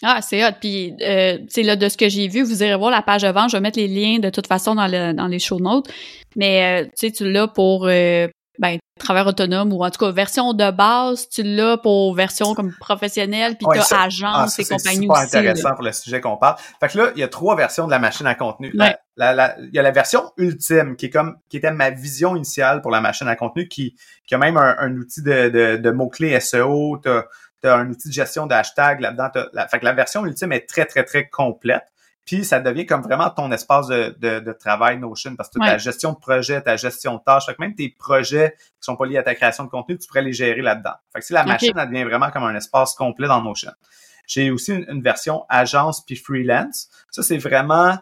[0.04, 0.52] Ah, c'est hot.
[0.60, 3.22] Puis, euh, tu sais, là, de ce que j'ai vu, vous irez voir la page
[3.22, 3.50] de vente.
[3.50, 5.90] Je vais mettre les liens de toute façon dans, le, dans les show notes.
[6.36, 8.28] Mais, euh, tu sais, tu l'as pour, euh,
[8.60, 12.74] ben, travail autonome ou en tout cas version de base, tu l'as pour version comme
[12.80, 15.28] professionnelle, puis tu as agence ah, et compagnie aussi.
[15.30, 16.56] C'est intéressant pour le sujet qu'on parle.
[16.80, 18.72] Fait que là, il y a trois versions de la machine à contenu.
[18.74, 22.92] Il y a la version ultime qui est comme qui était ma vision initiale pour
[22.92, 23.96] la machine à contenu, qui,
[24.28, 28.14] qui a même un, outil de, de, de mots-clés SEO, tu as un outil de
[28.14, 29.30] gestion de hashtag là-dedans.
[29.54, 31.84] La, fait que la version ultime est très, très, très complète.
[32.26, 36.14] Puis ça devient comme vraiment ton espace de, de, travail Notion parce que ta gestion
[36.14, 39.18] de projet, ta gestion de tâches, fait que même tes projets qui sont pas liés
[39.18, 40.96] à ta création de contenu, tu pourrais les gérer là-dedans.
[41.14, 43.72] Fait que si la machine, elle devient vraiment comme un espace complet dans Notion.
[44.28, 46.90] J'ai aussi une, version agence puis freelance.
[47.12, 47.96] Ça, c'est vraiment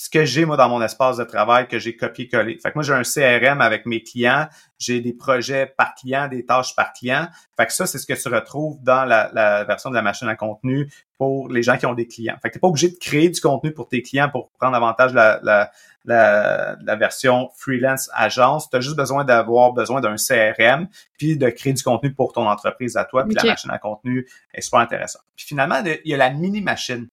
[0.00, 2.56] ce que j'ai moi dans mon espace de travail que j'ai copié-collé.
[2.56, 4.48] Fait que moi j'ai un CRM avec mes clients,
[4.78, 7.28] j'ai des projets par client, des tâches par client.
[7.54, 10.36] Fait que ça c'est ce que tu retrouves dans la, version de la machine à
[10.36, 12.34] contenu pour les gens qui ont des clients.
[12.40, 15.10] Fait que t'es pas obligé de créer du contenu pour tes clients pour prendre avantage
[15.10, 15.70] de la,
[16.06, 18.70] la, version freelance agence.
[18.70, 20.88] Tu as juste besoin d'avoir besoin d'un CRM
[21.18, 23.24] puis de créer du contenu pour ton entreprise à toi.
[23.24, 25.24] Puis la machine à contenu est super intéressante.
[25.36, 27.06] Puis finalement, il y a la mini machine.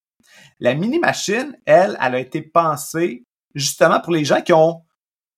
[0.60, 3.24] La mini-machine, elle, elle a été pensée
[3.54, 4.82] justement pour les gens qui ont,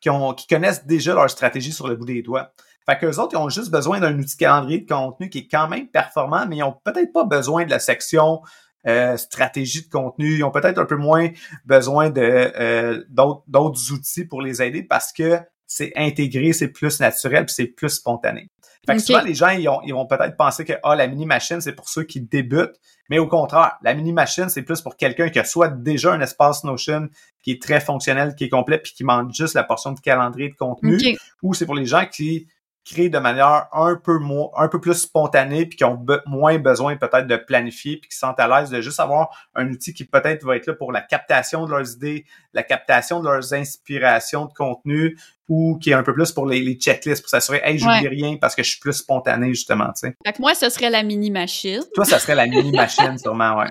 [0.00, 2.52] qui ont, qui connaissent déjà leur stratégie sur le bout des doigts.
[2.88, 5.68] Fait qu'eux autres, ils ont juste besoin d'un outil calendrier de contenu qui est quand
[5.68, 8.40] même performant, mais ils ont peut-être pas besoin de la section
[8.86, 10.38] euh, stratégie de contenu.
[10.38, 11.28] Ils ont peut-être un peu moins
[11.66, 17.46] besoin de euh, d'autres outils pour les aider parce que c'est intégré, c'est plus naturel,
[17.46, 18.50] puis c'est plus spontané.
[18.86, 21.60] Fait que souvent, les gens, ils, ont, ils vont peut-être penser que ah, la mini-machine,
[21.60, 22.80] c'est pour ceux qui débutent.
[23.10, 26.64] Mais au contraire, la mini-machine, c'est plus pour quelqu'un qui a soit déjà un espace
[26.64, 27.08] Notion
[27.42, 30.48] qui est très fonctionnel, qui est complet, puis qui manque juste la portion de calendrier
[30.48, 30.98] de contenu,
[31.42, 32.46] ou c'est pour les gens qui
[32.84, 36.96] créent de manière un peu moins, un peu plus spontanée, puis qui ont moins besoin
[36.96, 40.44] peut-être de planifier, puis qui sentent à l'aise de juste avoir un outil qui peut-être
[40.44, 42.24] va être là pour la captation de leurs idées,
[42.54, 45.16] la captation de leurs inspirations de contenu,
[45.48, 48.54] ou qui est un peu plus pour les, checklists, pour s'assurer, hey, j'oublie rien parce
[48.54, 50.14] que je suis plus spontané, justement, tu sais.
[50.24, 51.82] Fait que moi, ce serait la mini-machine.
[51.94, 53.68] Toi, ça serait la mini-machine, sûrement, ouais.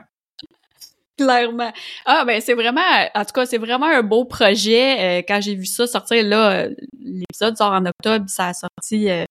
[1.19, 1.71] Clairement.
[2.05, 2.81] Ah ben c'est vraiment,
[3.13, 5.19] en tout cas c'est vraiment un beau projet.
[5.19, 9.09] Euh, quand j'ai vu ça sortir là, euh, l'épisode sort en octobre, ça a sorti
[9.09, 9.25] euh,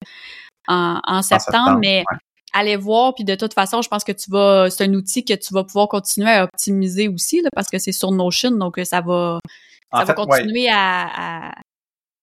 [0.67, 2.05] en, septembre, mais
[2.53, 5.33] allez voir puis de toute façon, je pense que tu vas, c'est un outil que
[5.33, 9.01] tu vas pouvoir continuer à optimiser aussi là, parce que c'est sur Notion, donc ça
[9.01, 9.39] va,
[9.91, 11.53] ça va continuer à,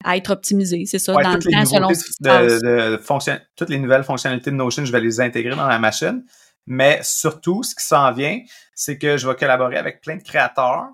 [0.04, 4.52] à, être optimisé, c'est ça, dans le temps selon de, de, Toutes les nouvelles fonctionnalités
[4.52, 6.24] de Notion, je vais les intégrer dans la machine.
[6.68, 8.40] Mais surtout, ce qui s'en vient,
[8.74, 10.88] c'est que je vais collaborer avec plein de créateurs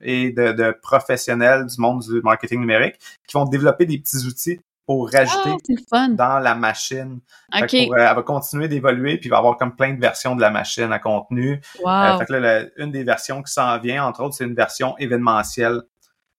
[0.00, 5.10] et de, professionnels du monde du marketing numérique qui vont développer des petits outils pour
[5.10, 5.50] rajouter
[5.92, 7.20] ah, dans la machine.
[7.54, 10.40] Euh, elle va continuer d'évoluer, puis il va y avoir comme plein de versions de
[10.40, 11.60] la machine à contenu.
[11.84, 14.96] Euh, fait que là, une des versions qui s'en vient, entre autres, c'est une version
[14.96, 15.82] événementielle.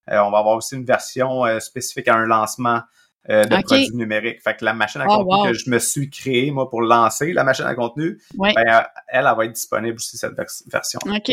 [0.09, 2.81] Euh, on va avoir aussi une version spécifique à un lancement
[3.29, 4.41] euh, de produits numériques.
[4.41, 7.33] Fait que la machine à oh, contenu que je me suis créée, moi, pour lancer
[7.33, 10.33] la machine à contenu, ben, elle, elle, va être disponible aussi, cette
[10.71, 10.99] version.
[11.05, 11.31] OK.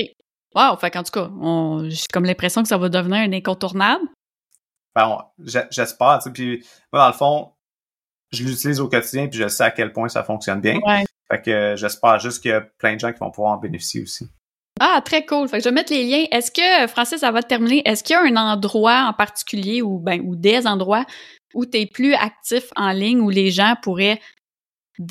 [0.55, 0.77] Wow!
[0.79, 1.31] Fait qu'en tout cas,
[1.89, 4.05] j'ai comme l'impression que ça va devenir un incontournable.
[4.95, 5.19] Ben,
[5.71, 6.21] j'espère.
[6.33, 7.53] Puis moi, dans le fond,
[8.33, 10.79] je l'utilise au quotidien, puis je sais à quel point ça fonctionne bien.
[11.31, 14.03] Fait que j'espère juste qu'il y a plein de gens qui vont pouvoir en bénéficier
[14.03, 14.29] aussi.
[14.79, 15.49] Ah, très cool.
[15.49, 16.25] Fait que je vais mettre les liens.
[16.31, 17.83] Est-ce que, Francis, ça va terminer?
[17.87, 21.05] Est-ce qu'il y a un endroit en particulier ou ben ou des endroits
[21.55, 24.21] où tu es plus actif en ligne, où les gens pourraient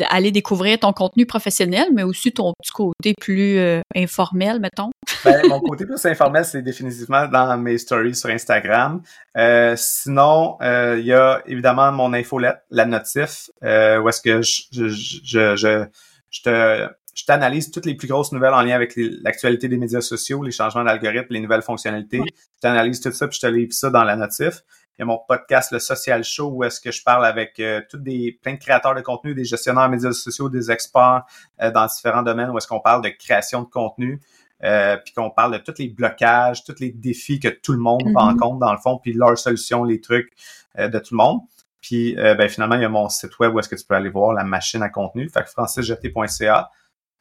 [0.09, 4.89] aller découvrir ton contenu professionnel, mais aussi ton petit côté plus euh, informel, mettons?
[5.25, 9.01] ben, mon côté plus informel, c'est définitivement dans mes stories sur Instagram.
[9.37, 14.63] Euh, sinon, euh, il y a évidemment mon infolette, la notif, où est-ce que je,
[14.71, 15.85] je, je, je,
[16.31, 20.01] je te je t'analyse toutes les plus grosses nouvelles en lien avec l'actualité des médias
[20.01, 22.21] sociaux, les changements d'algorithmes, les nouvelles fonctionnalités.
[22.27, 24.63] Je t'analyse tout ça, puis je te livre ça dans la notif.
[24.97, 27.81] Il y a mon podcast, le Social Show, où est-ce que je parle avec euh,
[27.89, 31.23] tous des plein de créateurs de contenu, des gestionnaires de médias sociaux, des experts
[31.61, 34.21] euh, dans différents domaines, où est-ce qu'on parle de création de contenu,
[34.65, 38.03] euh, puis qu'on parle de tous les blocages, tous les défis que tout le monde
[38.03, 38.17] mm-hmm.
[38.17, 40.33] rencontre dans le fond, puis leurs solutions, les trucs
[40.77, 41.39] de tout le monde.
[41.81, 44.09] Puis ben, finalement, il y a mon site web où est-ce que tu peux aller
[44.09, 46.71] voir la machine à contenu, fait que francisjeté.ca.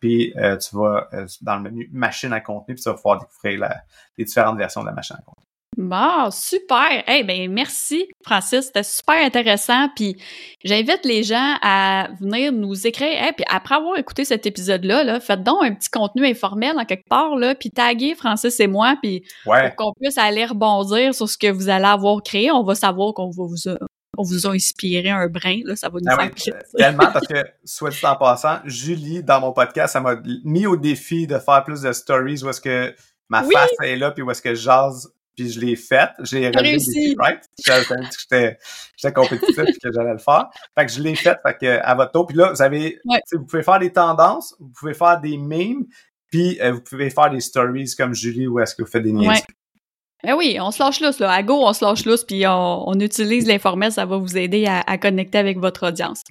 [0.05, 1.09] Puis tu vas
[1.41, 3.71] dans le menu machine à contenu, puis tu vas pouvoir découvrir
[4.19, 5.43] les différentes versions de la machine à contenu.
[5.79, 7.03] Bon, super.
[7.09, 9.89] Eh hey, ben merci Francis, c'était super intéressant.
[9.97, 10.17] Puis
[10.63, 13.09] j'invite les gens à venir nous écrire.
[13.09, 16.85] Hey, puis après avoir écouté cet épisode-là, là, faites donc un petit contenu informel en
[16.85, 21.29] quelque part là, puis taguez Francis et moi, puis pour qu'on puisse aller rebondir sur
[21.29, 23.75] ce que vous allez avoir créé, on va savoir qu'on va vous
[24.17, 27.27] on vous a inspiré un brin, là, ça va nous ah faire oui, Tellement, parce
[27.27, 31.39] que, soit dit en passant, Julie, dans mon podcast, ça m'a mis au défi de
[31.39, 32.95] faire plus de stories où est-ce que
[33.29, 36.11] ma face est là, puis où est-ce que je jase puis je l'ai faite.
[36.21, 37.17] J'ai réussi.
[37.19, 37.41] Right?
[37.65, 38.57] J'avais dit que
[38.97, 40.49] j'étais, compétitif que j'allais le faire.
[40.79, 42.27] Fait que je l'ai faite, fait que à votre tour.
[42.27, 43.01] Puis là, vous avez,
[43.33, 45.87] vous pouvez faire des tendances, vous pouvez faire des memes,
[46.31, 49.13] puis euh, vous pouvez faire des stories comme Julie où est-ce que vous faites des
[49.13, 49.43] niaiseries.
[50.25, 51.31] Ben oui, on se lâche lousse, là.
[51.31, 54.99] À go, on se lâche lousse, puis on, utilise l'informel, ça va vous aider à,
[54.99, 56.23] connecter avec votre audience.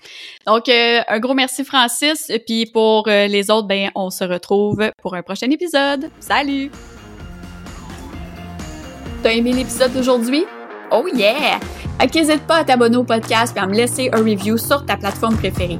[0.48, 2.32] Donc, euh, un gros merci, Francis.
[2.48, 6.10] Puis pour euh, les autres, ben, on se retrouve pour un prochain épisode.
[6.20, 6.72] Salut!
[9.22, 10.46] T'as aimé l'épisode d'aujourd'hui?
[10.92, 11.60] Oh yeah!
[12.14, 15.38] N'hésite pas à t'abonner au podcast et à me laisser un review sur ta plateforme
[15.38, 15.80] préférée.